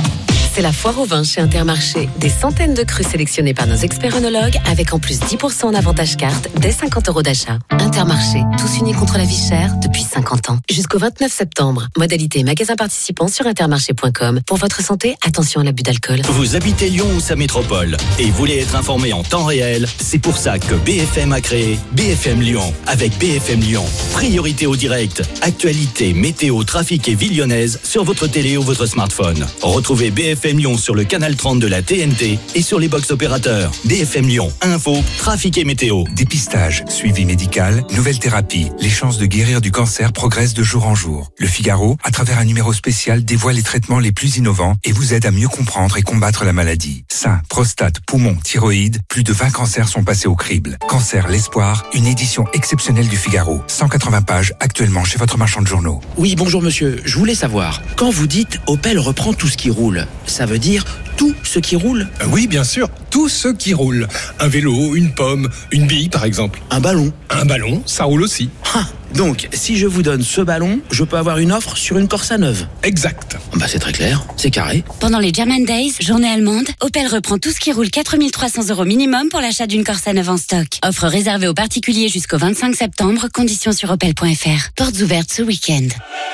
[0.53, 2.09] C'est la foire au vin chez Intermarché.
[2.18, 6.16] Des centaines de crus sélectionnés par nos experts œnologues avec en plus 10% en avantage
[6.16, 7.61] carte dès 50 euros d'achat.
[7.70, 10.59] Intermarché, tous unis contre la vie chère depuis 50 ans.
[10.68, 11.86] Jusqu'au 29 septembre.
[11.96, 14.40] Modalité magasin participant sur intermarché.com.
[14.44, 16.20] Pour votre santé, attention à l'abus d'alcool.
[16.24, 20.36] Vous habitez Lyon ou sa métropole et voulez être informé en temps réel C'est pour
[20.36, 22.74] ça que BFM a créé BFM Lyon.
[22.88, 23.84] Avec BFM Lyon,
[24.14, 29.46] priorité au direct, actualité, météo, trafic et vie lyonnaise sur votre télé ou votre smartphone.
[29.62, 33.72] Retrouvez BFM Lyon sur le canal 30 de la TNT et sur les box opérateurs.
[33.84, 36.05] BFM Lyon, info, trafic et météo.
[36.12, 38.68] Dépistage, suivi médical, nouvelle thérapie.
[38.80, 41.30] Les chances de guérir du cancer progressent de jour en jour.
[41.38, 45.14] Le Figaro, à travers un numéro spécial, dévoile les traitements les plus innovants et vous
[45.14, 47.05] aide à mieux comprendre et combattre la maladie.
[47.09, 50.78] Sein, prostate, poumon, thyroïde, plus de 20 cancers sont passés au crible.
[50.88, 53.61] Cancer, l'espoir, une édition exceptionnelle du Figaro.
[53.66, 56.01] 180 pages actuellement chez votre marchand de journaux.
[56.16, 57.01] Oui, bonjour monsieur.
[57.05, 60.85] Je voulais savoir, quand vous dites Opel reprend tout ce qui roule, ça veut dire
[61.21, 64.09] tout ce qui roule Oui, bien sûr, tout ce qui roule.
[64.39, 66.62] Un vélo, une pomme, une bille par exemple.
[66.71, 68.49] Un ballon Un ballon, ça roule aussi.
[68.75, 72.09] Ah, donc, si je vous donne ce ballon, je peux avoir une offre sur une
[72.09, 73.37] Corsa neuve Exact.
[73.57, 74.85] Bah c'est très clair, c'est carré.
[75.01, 79.29] Pendant les German Days, journée allemande, Opel reprend tout ce qui roule 4300 euros minimum
[79.29, 80.68] pour l'achat d'une Corsa neuve en stock.
[80.85, 84.71] Offre réservée aux particuliers jusqu'au 25 septembre, conditions sur opel.fr.
[84.77, 85.89] Portes ouvertes ce week-end.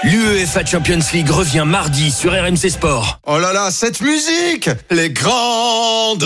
[0.05, 3.21] L'UEFA Champions League revient mardi sur RMC Sport.
[3.27, 6.25] Oh là là, cette musique Les grandes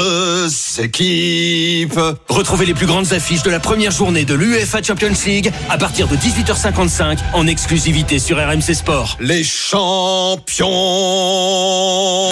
[0.78, 5.78] équipes Retrouvez les plus grandes affiches de la première journée de l'UEFA Champions League à
[5.78, 9.16] partir de 18h55 en exclusivité sur RMC Sport.
[9.20, 10.68] Les champions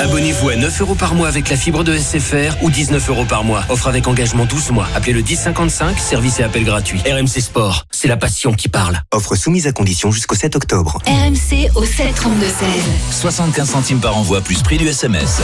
[0.01, 3.45] Abonnez-vous à 9 euros par mois avec la fibre de SFR ou 19 euros par
[3.45, 3.65] mois.
[3.69, 4.89] Offre avec engagement 12 mois.
[4.95, 7.01] Appelez le 1055, service et appel gratuit.
[7.01, 9.01] RMC Sport, c'est la passion qui parle.
[9.13, 10.99] Offre soumise à condition jusqu'au 7 octobre.
[11.07, 12.55] RMC au 7 32 16.
[13.21, 15.41] 75 centimes par envoi plus prix du SMS.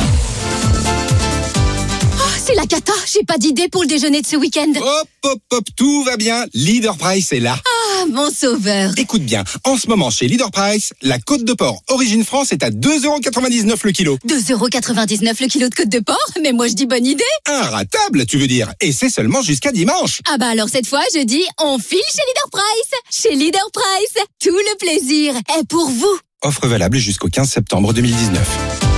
[2.17, 4.73] Oh, c'est la cata, j'ai pas d'idée pour le déjeuner de ce week-end.
[4.77, 6.45] Hop, hop, hop, tout va bien.
[6.55, 7.57] Leader Price est là.
[7.67, 8.93] Ah, mon sauveur.
[8.97, 12.63] Écoute bien, en ce moment chez Leader Price, la côte de porc Origine France est
[12.63, 14.19] à 2,99€ le kilo.
[14.29, 17.25] 2,99€ le kilo de côte de porc Mais moi je dis bonne idée.
[17.47, 18.73] Inratable, tu veux dire.
[18.81, 20.21] Et c'est seulement jusqu'à dimanche.
[20.31, 23.01] Ah bah alors cette fois, je dis on file chez Leader Price.
[23.11, 26.19] Chez Leader Price, tout le plaisir est pour vous.
[26.43, 28.94] Offre valable jusqu'au 15 septembre 2019.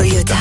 [0.00, 0.38] Toyota.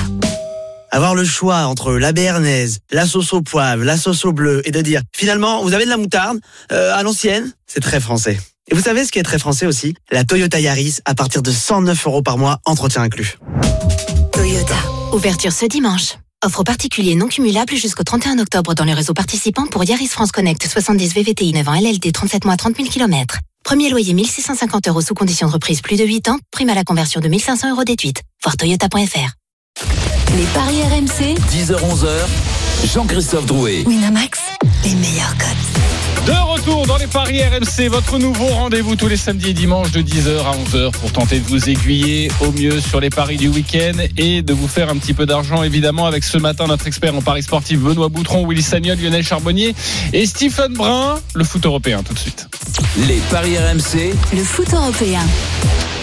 [0.89, 4.72] Avoir le choix entre la béarnaise, la sauce au poivre, la sauce au bleu et
[4.72, 6.39] de dire finalement vous avez de la moutarde
[6.72, 8.39] euh, à l'ancienne, c'est très français.
[8.72, 9.95] Et vous savez ce qui est très français aussi?
[10.12, 13.38] La Toyota Yaris à partir de 109 euros par mois, entretien inclus.
[14.32, 14.78] Toyota.
[15.12, 16.14] Ouverture ce dimanche.
[16.41, 20.66] Offre particulier non cumulable jusqu'au 31 octobre dans les réseaux participants pour Yaris France Connect
[20.66, 23.39] 70 VVTI 9 ans LLD 37 mois 30 000 km.
[23.66, 26.86] Premier loyer 1650 euros sous condition de reprise plus de 8 ans, prime à la
[26.86, 28.22] conversion de 1500 euros déduite.
[28.41, 29.34] Voir toyota.fr.
[30.36, 31.36] Les paris RMC.
[31.51, 33.84] 10h-11h, Jean-Christophe Drouet.
[33.86, 34.39] Winamax,
[34.84, 36.25] les meilleurs codes.
[36.25, 40.01] De retour dans les paris RMC, votre nouveau rendez-vous tous les samedis et dimanches de
[40.01, 43.97] 10h à 11h pour tenter de vous aiguiller au mieux sur les paris du week-end
[44.17, 47.21] et de vous faire un petit peu d'argent évidemment avec ce matin notre expert en
[47.21, 49.73] paris sportif Benoît Boutron, Willy Sagnol, Lionel Charbonnier
[50.13, 52.47] et Stephen Brun, le foot européen tout de suite.
[53.07, 55.21] Les paris RMC, Le foot européen.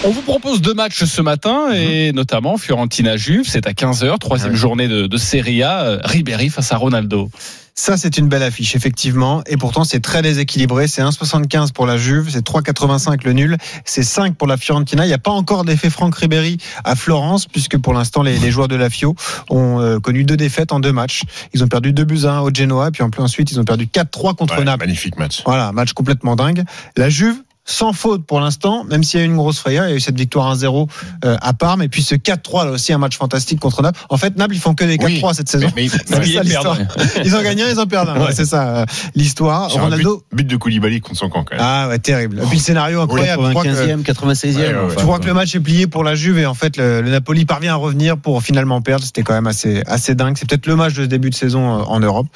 [0.03, 4.55] On vous propose deux matchs ce matin et notamment Fiorentina Juve, c'est à 15h, troisième
[4.55, 7.29] journée de, de Serie A, euh, Ribéry face à Ronaldo.
[7.73, 9.43] Ça, c'est une belle affiche, effectivement.
[9.45, 10.87] Et pourtant, c'est très déséquilibré.
[10.87, 15.05] C'est 1,75 pour la Juve, c'est 3,85 le nul, c'est 5 pour la Fiorentina.
[15.05, 18.49] Il n'y a pas encore d'effet Franck Ribéry à Florence, puisque pour l'instant, les, les
[18.49, 19.15] joueurs de la Fio
[19.49, 21.21] ont euh, connu deux défaites en deux matchs.
[21.53, 23.65] Ils ont perdu 2 buts à 1 au Genoa, puis en plus ensuite, ils ont
[23.65, 24.85] perdu 4-3 contre Ouais, Naples.
[24.85, 25.43] Magnifique match.
[25.45, 26.63] Voilà, match complètement dingue.
[26.95, 27.35] La Juve,
[27.69, 29.95] sans faute pour l'instant, même s'il y a eu une grosse frayeur, il y a
[29.97, 30.87] eu cette victoire 1-0
[31.25, 33.99] euh, à Parme, et puis ce 4-3 là aussi un match fantastique contre Naples.
[34.09, 35.67] En fait, Naples ils font que des 4-3 cette saison.
[35.75, 38.13] Mais- mais- C'est mais ça ils Ils ont gagné un, ils en perdent un.
[38.15, 38.33] Ouais, Ouais.
[38.33, 39.69] c'est ça euh, l'histoire.
[39.71, 40.23] Ronaldo.
[40.31, 41.63] but, but de Koulibaly contre son camp quand même.
[41.65, 42.39] Ah ouais, terrible.
[42.41, 43.43] Et puis le scénario incroyable.
[43.45, 44.55] Je crois que- 95e, 96e.
[44.57, 44.89] Ouais, ouais, ouais.
[44.97, 47.09] je crois que le match est plié pour la Juve et en fait le, le
[47.11, 49.03] Napoli parvient à revenir pour finalement perdre.
[49.05, 50.35] C'était quand même assez assez dingue.
[50.39, 52.27] C'est peut-être le match de ce début de saison euh, en Europe.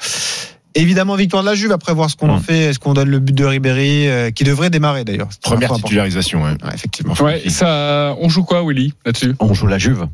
[0.74, 2.70] Évidemment victoire de la Juve après voir ce qu'on en fait.
[2.70, 6.42] Est-ce qu'on donne le but de Ribéry euh, qui devrait démarrer d'ailleurs Première titularisation.
[6.42, 6.54] Ouais.
[6.72, 7.14] effectivement.
[7.20, 9.34] Ouais, ça, on joue quoi, Willy, là-dessus?
[9.38, 10.06] On joue la Juve.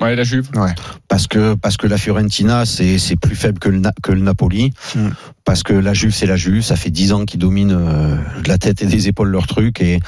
[0.00, 0.48] Ouais, la Juve.
[0.54, 0.74] Ouais.
[1.08, 4.20] Parce que, parce que la Fiorentina, c'est, c'est plus faible que le, Na- que le
[4.20, 4.72] Napoli.
[4.94, 5.08] Mm.
[5.44, 6.62] Parce que la Juve, c'est la Juve.
[6.62, 9.80] Ça fait 10 ans qu'ils dominent euh, de la tête et des épaules leur truc.
[9.80, 10.00] Et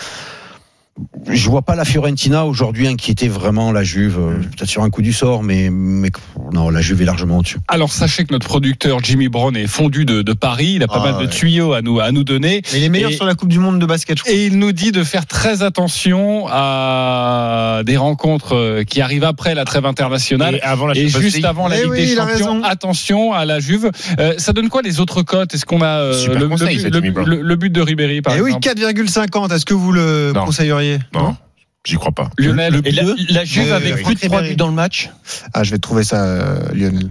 [1.31, 4.19] je vois pas la Fiorentina aujourd'hui inquiéter vraiment la Juve.
[4.19, 6.11] euh, Peut-être sur un coup du sort, mais, mais
[6.53, 7.59] non, la Juve est largement au-dessus.
[7.69, 11.03] Alors sachez que notre producteur Jimmy Brown est fondu de, de Paris, il a pas
[11.05, 12.63] Ah, mal de tuyaux à nous à nous donner.
[12.73, 14.19] Mais il est meilleur Et- sur la Coupe du Monde de basket.
[14.19, 14.33] Je crois.
[14.33, 19.55] Et il nous dit de faire très attention à des rencontres euh, qui arrivent après
[19.55, 20.57] la trêve internationale.
[20.57, 23.61] Et avant la Et juste avant la Eh Ligue oui, des Champions, attention à la
[23.61, 23.91] Juve.
[24.19, 25.55] Euh, ça donne quoi les autres cotes?
[25.55, 27.29] Est-ce qu'on a euh, le, conseil, but- ça, le- Jimmy Brown.
[27.29, 28.69] le- le but de Ribéry par Eh oui, exemple?
[28.69, 29.53] 4,50.
[29.55, 30.45] Est-ce que vous le Non.
[30.47, 30.88] conseilleriez?
[31.15, 31.37] Non,
[31.85, 32.31] j'y crois pas.
[32.39, 34.51] Lionel, Et la, la Juve avec plus de 3 Ribéry.
[34.51, 35.11] buts dans le match.
[35.55, 37.11] Ah, je vais trouver ça, euh, Lionel.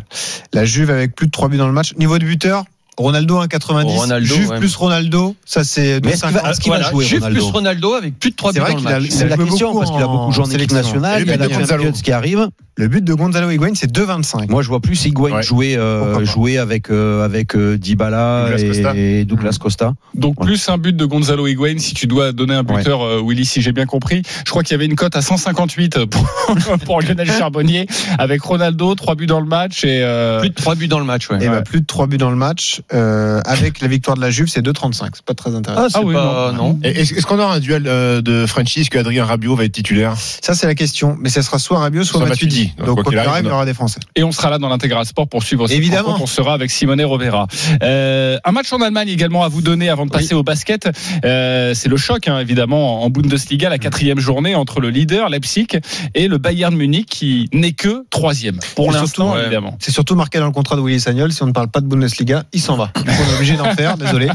[0.53, 1.93] La Juve avec plus de 3 buts dans le match.
[1.97, 2.65] Niveau de buteur,
[2.97, 3.83] Ronaldo 1,90.
[3.85, 4.57] Ronaldo, Juve ouais.
[4.59, 6.49] plus Ronaldo, ça c'est Mais est-ce qu'il va- 2,50.
[6.51, 8.71] est-ce qu'il va jouer, Juve Ronaldo plus Ronaldo avec plus de 3 C'est buts vrai
[8.71, 9.09] dans le qu'il a- match.
[9.11, 10.77] C'est la question parce qu'il a beaucoup joué en équipe sélection.
[10.77, 11.21] nationale.
[11.23, 11.47] Il y a la.
[11.67, 12.47] Champions qui arrive.
[12.79, 14.49] Le but de Gonzalo Higuain, c'est 2,25.
[14.51, 15.41] Moi, je vois plus Higuain Ouais.
[15.41, 18.93] jouer, euh, jouer avec, euh, avec euh, Dybala Douglas Costa.
[18.95, 19.93] et, et Douglas Costa.
[20.13, 20.45] Donc Ouais.
[20.45, 23.63] plus un but de Gonzalo Higuain si tu dois donner un buteur euh, Willy si
[23.63, 24.21] j'ai bien compris.
[24.45, 26.27] Je crois qu'il y avait une cote à 158 pour,
[26.85, 27.87] pour Lionel Charbonnier
[28.19, 31.05] avec Ronaldo, trois buts dans le match et euh, Plus de 3 buts dans le
[31.05, 31.37] match, ouais.
[31.43, 31.55] Et Ouais.
[31.55, 32.81] bah, plus de 3 buts dans le match.
[32.93, 35.09] Euh, avec la victoire de la Juve, c'est 2,35.
[35.13, 35.83] C'est pas très intéressant.
[35.85, 36.51] Ah, Ah oui, pas.
[36.53, 36.79] Non.
[36.83, 39.71] Et Est-ce est-ce qu'on aura un duel euh, de Franchise que Adrien Rabiot va être
[39.73, 40.15] titulaire?
[40.17, 41.17] Ça, c'est la question.
[41.19, 42.73] Mais ça sera soit Rabiot, soit Soit Matuidi.
[42.77, 43.99] Donc, quoi quoi qu'il arrive, il y aura des Français.
[44.15, 46.17] et on sera là dans l'intégral sport pour suivre Évidemment.
[46.21, 47.47] On sera avec Simone Rovera.
[47.83, 50.89] Euh, un match en Allemagne également à vous donner avant de passer au basket.
[51.25, 55.67] Euh, c'est le choc hein, évidemment en Bundesliga, la quatrième journée entre le leader Leipzig
[56.15, 59.77] et le Bayern Munich qui n'est que troisième pour l'instant évidemment.
[59.79, 61.31] C'est surtout marqué dans le contrat de Willy Sagnol.
[61.33, 62.91] Si on ne parle pas de Bundesliga, il s'en va.
[62.95, 63.97] Donc, on est obligé d'en faire.
[63.97, 64.29] Désolé.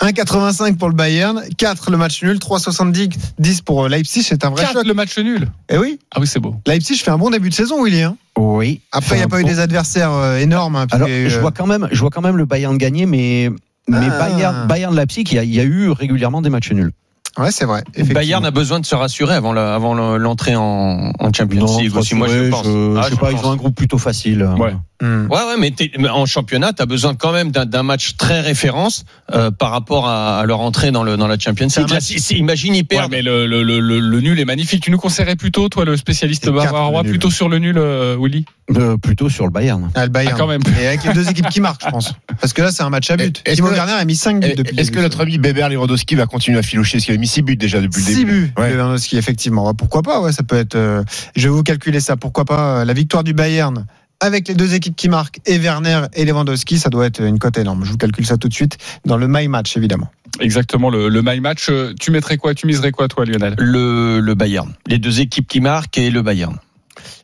[0.00, 1.42] 1,85 pour le Bayern.
[1.56, 2.38] 4 le match nul.
[2.38, 4.22] 3,70 10 pour Leipzig.
[4.22, 4.86] C'est un vrai 4 choc.
[4.86, 5.48] le match nul.
[5.68, 5.98] Eh oui.
[6.14, 6.56] Ah oui c'est beau.
[6.66, 8.02] Leipzig fait un bon début de saison, Willy.
[8.02, 8.16] hein.
[8.38, 8.80] Oui.
[8.92, 10.76] Après, il n'y a pas eu des adversaires euh, énormes.
[10.76, 13.50] hein, Alors, euh, je vois quand même, je vois quand même le Bayern gagner, mais,
[13.88, 14.28] mais Ah.
[14.28, 16.92] Bayern, Bayern Leipzig, il y, a, il y a eu régulièrement des matchs nuls.
[17.38, 17.82] Ouais, c'est vrai.
[18.12, 21.78] Bayern a besoin de se rassurer avant la- avant le- l'entrée en, en Champions Non,
[21.78, 22.14] League aussi.
[22.14, 22.66] Moi, je pense.
[22.66, 23.40] je, Ah, je sais je pas, pense.
[23.42, 24.46] ils ont un groupe plutôt facile.
[24.58, 24.74] Ouais.
[25.02, 25.26] Hmm.
[25.30, 28.16] Ouais, ouais, mais, t'es- mais en championnat, tu as besoin quand même d'un d'un match
[28.16, 31.88] très référence euh, par rapport à, à leur entrée dans, le, dans la Champions League.
[31.88, 33.10] Là, match- si, si- imagine, ils Ouais, perdent.
[33.10, 34.84] mais le, le, le, le- le nul est magnifique.
[34.84, 38.44] Tu nous conseillerais plutôt, toi, le spécialiste Et bavarois, plutôt sur le nul, euh, Willy?
[38.76, 39.90] Euh, plutôt sur le Bayern.
[39.96, 40.34] Ah, le Bayern.
[40.36, 40.62] Ah, quand même.
[40.80, 42.12] Et avec les deux équipes qui marquent, je pense.
[42.40, 43.42] Parce que là, c'est un match à but.
[43.44, 44.76] Est-ce Timo que- Werner a mis 5 buts Et- depuis.
[44.76, 47.26] le Est-ce que notre ami Beber Lewandowski va continuer à filocher Parce qu'il a mis
[47.26, 48.32] 6 buts déjà depuis le 6 début.
[48.46, 48.72] buts, Ouais.
[48.72, 49.66] Lewandowski, effectivement.
[49.66, 50.76] Ouais, Pourquoi pas, ouais, ça peut être.
[50.76, 51.02] euh,
[51.34, 52.16] je vais vous calculer ça.
[52.16, 53.84] Pourquoi pas euh, la victoire du Bayern
[54.22, 57.58] avec les deux équipes qui marquent et Werner et Lewandowski, ça doit être une cote
[57.58, 57.84] énorme.
[57.84, 60.10] Je vous calcule ça tout de suite dans le My Match, évidemment.
[60.40, 61.66] Exactement, le, le my match.
[61.68, 63.54] Euh, Tu mettrais quoi Tu miserais quoi, toi, Lionel?
[63.58, 64.72] Le, le Bayern.
[64.86, 66.56] Les deux équipes qui marquent et le Bayern.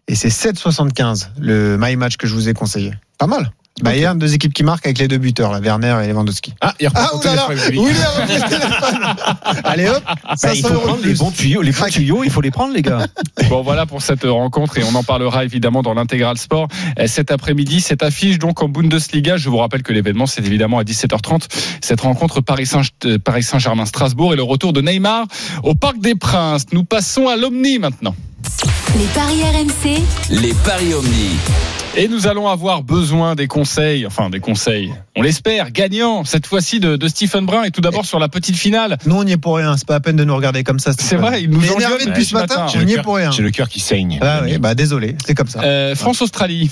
[0.09, 2.93] Et c'est 7,75 le My Match que je vous ai conseillé.
[3.17, 3.51] Pas mal.
[3.83, 6.55] Bayern, deux équipes qui marquent avec les deux buteurs, là, Werner et Lewandowski.
[6.61, 7.87] Ah, il reprend Ah, son oulala, téléphone, Willy.
[7.87, 9.61] Willy a repris le téléphone.
[9.65, 12.41] Allez hop, Bah, 500 il faut prendre les bons tuyaux, les bons tuyaux, il faut
[12.41, 13.07] les prendre, les gars.
[13.49, 16.69] Bon, voilà pour cette rencontre et on en parlera évidemment dans l'intégral sport
[16.99, 17.81] Euh, cet après-midi.
[17.81, 19.37] Cette affiche donc en Bundesliga.
[19.39, 21.45] Je vous rappelle que l'événement c'est évidemment à 17h30.
[21.81, 25.27] Cette rencontre Paris Saint- euh, Paris Saint-Germain Strasbourg et le retour de Neymar
[25.63, 26.67] au Parc des Princes.
[26.73, 28.15] Nous passons à l'Omni maintenant.
[28.99, 31.39] Les paris RMC, Les paris Omni.
[31.99, 36.79] Et nous allons avoir besoin des conseils, enfin des conseils, on l'espère, gagnants, cette fois-ci
[36.79, 37.65] de, de Stephen Brun.
[37.65, 38.99] Et tout d'abord sur la petite finale.
[39.05, 39.77] Nous, on n'y est pour rien.
[39.77, 40.93] C'est pas la peine de nous regarder comme ça.
[40.97, 42.67] C'est vrai, il nous est énervé depuis ce matin.
[42.77, 43.33] On n'y est pour rien.
[43.33, 44.21] J'ai le cœur qui saigne.
[44.23, 45.61] Ah oui, bah désolé, c'est comme ça.
[45.63, 46.71] Euh, France-Australie.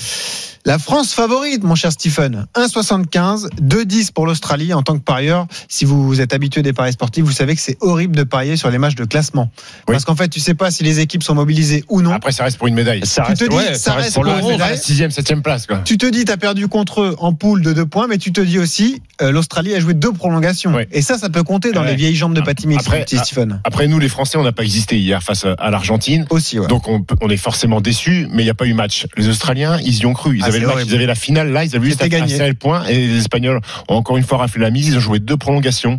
[0.66, 2.44] La France favorite, mon cher Stephen.
[2.56, 5.46] 1,75, 2,10 pour l'Australie en tant que parieur.
[5.68, 8.68] Si vous êtes habitué des paris sportifs, vous savez que c'est horrible de parier sur
[8.68, 9.48] les matchs de classement.
[9.86, 12.10] Parce qu'en fait, tu sais pas si les équipes sont mobilisées ou non.
[12.10, 13.06] Après, ça reste pour une médaille.
[13.06, 14.76] Ça reste- Tu te dis, ouais, ça reste pour médaille.
[14.76, 15.78] 6ème, 7ème place, quoi.
[15.84, 18.40] Tu te dis, t'as perdu contre eux en poule de deux points, mais tu te
[18.40, 20.76] dis aussi, euh, l'Australie a joué deux prolongations.
[20.90, 21.90] Et ça, ça peut compter dans Ouais.
[21.90, 23.60] les vieilles jambes de Patty Mills, Après, petit Stephen.
[23.62, 26.26] Après, nous, les Français, on n'a pas existé hier face à- à l'Argentine.
[26.30, 26.66] Aussi, ouais.
[26.66, 29.06] Donc, on est forcément déçus, mais il n'y a pas eu match.
[29.16, 30.38] Les Australiens, ils y ont cru.
[30.38, 30.90] Ils Ah, avaient c'est le match, horrible.
[30.90, 32.36] ils avaient la finale là, ils avaient juste à, à gagné.
[32.48, 32.84] le point.
[32.86, 34.88] Et les Espagnols ont encore une fois raflé la mise.
[34.88, 35.98] Ils ont joué deux prolongations.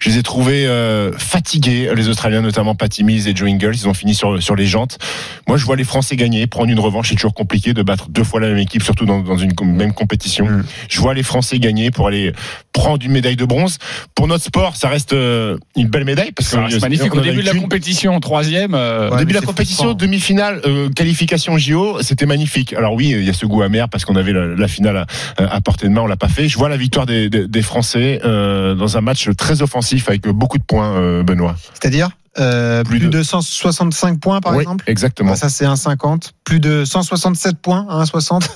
[0.00, 3.74] Je les ai trouvés euh, fatigués, les Australiens, notamment Patty Mills et Joe Ingles.
[3.74, 4.98] Ils ont fini sur, sur les jantes.
[5.46, 7.08] Moi, je vois les Français gagner, prendre une revanche.
[7.10, 9.70] C'est toujours compliqué de battre deux fois la même équipe, surtout dans, dans une com-
[9.74, 10.46] même compétition.
[10.46, 10.64] Mm.
[10.88, 12.32] Je vois les Français gagner pour aller
[12.72, 13.78] prendre une médaille de bronze.
[14.14, 17.14] Pour notre sport, ça reste euh, une belle médaille parce que reste magnifique.
[17.14, 17.62] Au début de la qu'une.
[17.62, 18.74] compétition, troisième.
[18.74, 22.72] euh, Au début de la compétition, demi-finale, euh, qualification JO, c'était magnifique.
[22.74, 25.06] Alors oui, il y a ce goût amer parce qu'on avait la, la finale à,
[25.42, 26.48] à portée de main, on l'a pas fait.
[26.48, 30.22] Je vois la victoire des, des, des Français euh, dans un match très offensif avec
[30.28, 31.56] beaucoup de points, euh, Benoît.
[31.74, 35.32] C'est-à-dire euh, plus, de- de 165 points, par Oui, exemple exactement.
[35.32, 36.30] Ah, Ça, c'est 1,50.
[36.44, 38.48] Plus de 167 points à 1,60.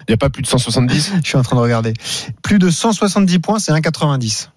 [0.00, 1.94] Il n'y a pas plus de 170 Je suis en train de regarder.
[2.42, 4.48] Plus de 170 points, c'est 1,90.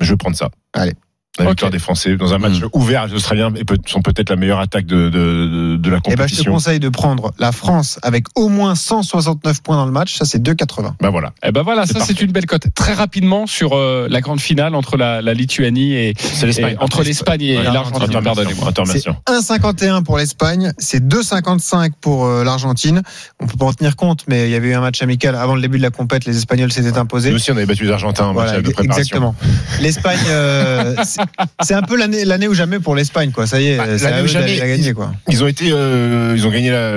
[0.00, 0.50] Je vais prendre ça.
[0.74, 0.92] Allez.
[1.38, 4.58] La victoire des Français dans un match ouvert, les Australiens et sont peut-être la meilleure
[4.60, 6.52] attaque de, de, de, de la Eh ben, je te compétition.
[6.52, 10.14] conseille de prendre la France avec au moins 169 points dans le match.
[10.18, 10.92] Ça, c'est 2,80.
[11.00, 11.32] Ben voilà.
[11.42, 12.66] Eh ben voilà, ça c'est une belle cote.
[12.74, 16.76] Très rapidement sur euh, la grande finale entre la, la Lituanie et, l'Espagne.
[16.78, 18.02] et- entre l'Espagne et l'Argentine.
[18.02, 18.22] intermission.
[18.34, 18.68] Pardonnez-moi.
[18.68, 19.16] Intermission.
[19.26, 23.00] C'est 1,51 pour l'Espagne, c'est 2,55 pour euh, l'Argentine.
[23.40, 25.54] On peut pas en tenir compte, mais il y avait eu un match amical avant
[25.54, 26.26] le début de la compète.
[26.26, 27.30] Les Espagnols s'étaient imposés.
[27.30, 29.00] Nous aussi, on avait battu les Argentins en Voilà, match de préparation.
[29.00, 29.34] exactement.
[29.80, 33.46] L'Espagne, euh, c'est- c'est un peu l'année l'année ou jamais pour l'Espagne, quoi.
[33.46, 35.12] Ça y est, c'est Bah, L'année à où eux jamais, gagner, quoi.
[35.28, 36.92] Ils ont été, euh, ils ont gagné la,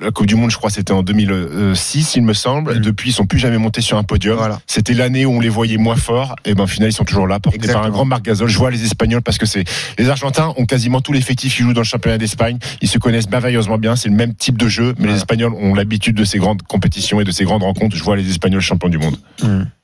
[0.00, 2.76] la Coupe du Monde, je crois, c'était en 2006, il me semble.
[2.76, 2.80] Mm.
[2.80, 4.38] Depuis, ils sont plus jamais montés sur un podium.
[4.66, 6.36] C'était l'année où on les voyait moins forts.
[6.44, 7.92] Et ben, au final, ils sont toujours là, portés par un Exactement.
[7.92, 8.48] grand Marc Gasol.
[8.48, 9.64] Je vois les Espagnols parce que c'est,
[9.98, 12.58] les Argentins ont quasiment tout l'effectif qui joue dans le championnat d'Espagne.
[12.80, 13.96] Ils se connaissent merveilleusement bien.
[13.96, 17.20] C'est le même type de jeu, mais les Espagnols ont l'habitude de ces grandes compétitions
[17.20, 17.96] et de ces grandes rencontres.
[17.96, 19.16] Je vois les Espagnols champions du monde.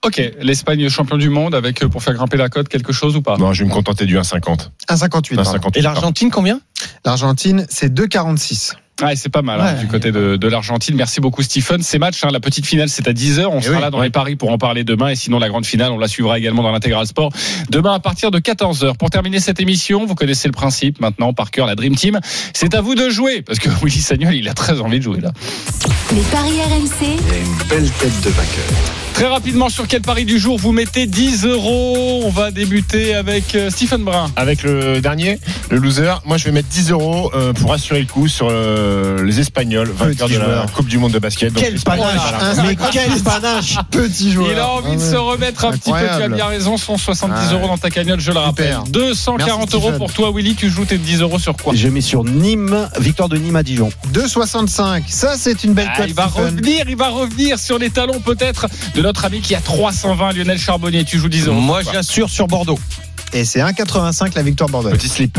[0.05, 3.23] Ok, l'Espagne champion du monde avec euh, pour faire grimper la cote quelque chose ou
[3.23, 3.37] pas?
[3.39, 4.69] Non, je vais me contenter du 1,50.
[4.89, 5.35] 1,58.
[5.35, 5.51] pardon.
[5.69, 5.79] 1,58.
[5.79, 6.61] Et l'Argentine, combien?
[7.05, 8.75] L'Argentine, c'est 2,46.
[9.03, 10.97] Ouais, c'est pas mal hein, du côté de, de l'Argentine.
[10.97, 11.83] Merci beaucoup Stephen.
[11.83, 13.45] Ces matchs, hein, la petite finale, c'est à 10h.
[13.47, 13.83] On sera oui.
[13.83, 15.09] là dans les paris pour en parler demain.
[15.09, 17.31] Et sinon, la grande finale, on la suivra également dans l'intégral sport
[17.69, 18.97] demain à partir de 14h.
[18.97, 22.21] Pour terminer cette émission, vous connaissez le principe maintenant par cœur, la Dream Team.
[22.55, 25.21] C'est à vous de jouer parce que Willy Sagnol, il a très envie de jouer
[25.21, 25.33] là.
[26.15, 29.06] Les paris RMC, Il y a une belle tête de vainqueur.
[29.17, 32.21] Très rapidement, sur quel pari du jour vous mettez 10 euros?
[32.25, 34.31] On va débuter avec euh, Stephen Brun.
[34.37, 35.39] Avec le dernier,
[35.71, 39.25] le loser, moi je vais mettre 10 euros euh, pour assurer le coup sur euh,
[39.25, 40.73] les Espagnols, vainqueurs de la joueur.
[40.73, 41.55] Coupe du Monde de basket.
[41.55, 42.51] Quel panache, voilà.
[42.61, 44.51] hein, mais quel panache Petit joueur.
[44.53, 45.11] Il a envie de Ah ouais.
[45.13, 45.99] se remettre un petit peu.
[45.99, 46.77] Tu as bien raison.
[46.77, 47.55] 170 Ouais.
[47.55, 48.67] euros dans ta cagnotte, je le rappelle.
[48.85, 48.85] Super.
[48.85, 50.57] 240 Merci, euros pour toi, Willy.
[50.57, 51.73] Tu joues tes 10 euros sur quoi?
[51.75, 53.89] Je mets sur Nîmes, victoire de Nîmes à Dijon.
[54.13, 55.05] 2,65.
[55.09, 56.07] Ça, c'est une belle Ah, cote.
[56.09, 56.45] il va Stephen.
[56.51, 60.59] revenir, il va revenir sur les talons peut-être de notre ami qui a 320, Lionel
[60.59, 61.05] Charbonnier.
[61.05, 61.61] Tu joues 10 euros.
[61.61, 62.79] Moi, j'assure sur Bordeaux.
[63.33, 64.91] Et c'est 1,85 la victoire Bordeaux.
[64.91, 65.39] Petit slip.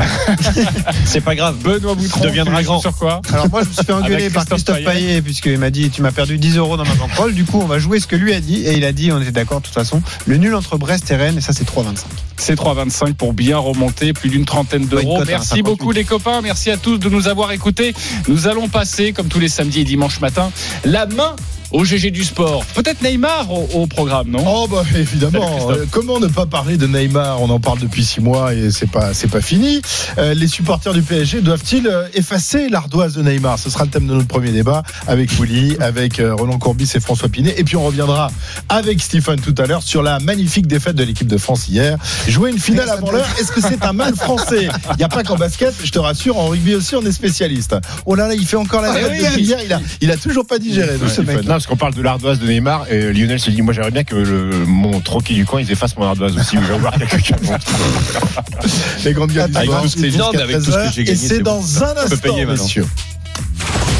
[1.06, 1.58] C'est pas grave.
[1.58, 2.80] Benoît Boutron, Deviendra grand.
[2.80, 5.90] sur quoi Alors moi, je me suis fait engueuler par Christophe Payet, puisqu'il m'a dit
[5.90, 7.34] tu m'as perdu 10 euros dans ma banquerolle.
[7.34, 8.66] Du coup, on va jouer ce que lui a dit.
[8.66, 11.18] Et il a dit, on était d'accord de toute façon, le nul entre Brest et
[11.18, 11.38] Rennes.
[11.38, 12.04] Et ça, c'est 3,25.
[12.38, 15.24] C'est 3,25 pour bien remonter, plus d'une trentaine d'euros.
[15.26, 15.64] Merci 1,58.
[15.64, 17.94] beaucoup les copains, merci à tous de nous avoir écoutés.
[18.30, 20.52] Nous allons passer, comme tous les samedis et dimanches matin,
[20.86, 21.36] la main
[21.72, 22.66] au GG du sport.
[22.76, 24.44] Peut-être Neymar au, au programme, non?
[24.46, 25.70] Oh bah évidemment.
[25.72, 27.42] Euh, Comment ne pas parler de Neymar?
[27.42, 29.82] On en parle depuis six mois et c'est pas c'est pas fini.
[30.18, 33.60] Euh, les supporters du PSG doivent-ils euh, effacer l'ardoise de Neymar?
[33.60, 37.30] Ce sera le thème de notre premier débat avec Willy, avec Roland Courbis et François
[37.30, 37.54] Pinet.
[37.58, 38.32] Et puis on reviendra
[38.70, 41.98] avec Stephen tout à l'heure sur la magnifique défaite de l'équipe de France hier.
[42.28, 44.68] Jouer une finale avant l'heure, est-ce que c'est un mal français?
[44.92, 47.76] Il n'y a pas qu'en basket, je te rassure, en rugby aussi on est spécialiste.
[48.06, 49.42] Oh là là, il fait encore la Ah oui.
[49.44, 49.60] hier.
[49.64, 51.46] Il a il a toujours pas digéré Ouais, ce mec.
[51.58, 54.14] Parce qu'on parle de l'ardoise de Neymar et Lionel se dit moi j'aimerais bien que
[54.16, 56.56] le, mon troquet du coin ils effacent mon ardoise aussi.
[56.56, 57.36] Je vais voir quelqu'un
[59.04, 60.68] Les grandes gueules du Avec sport, tout ce que- jusqu'à non, mais avec tout ce
[60.68, 61.84] que 13 j'ai Et gagné, c'est c'est dans bon.
[61.84, 62.64] un instant, payer maintenant.
[62.64, 62.86] messieurs.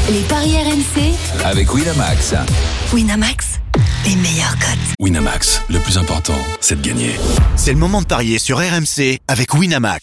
[0.08, 2.34] les paris RMC, Avec Winamax.
[2.92, 3.46] Winamax,
[4.06, 4.94] les meilleurs cotes.
[5.00, 7.16] Winamax, le plus important, c'est de gagner.
[7.56, 10.02] C'est le moment de parier sur RMC avec Winamax.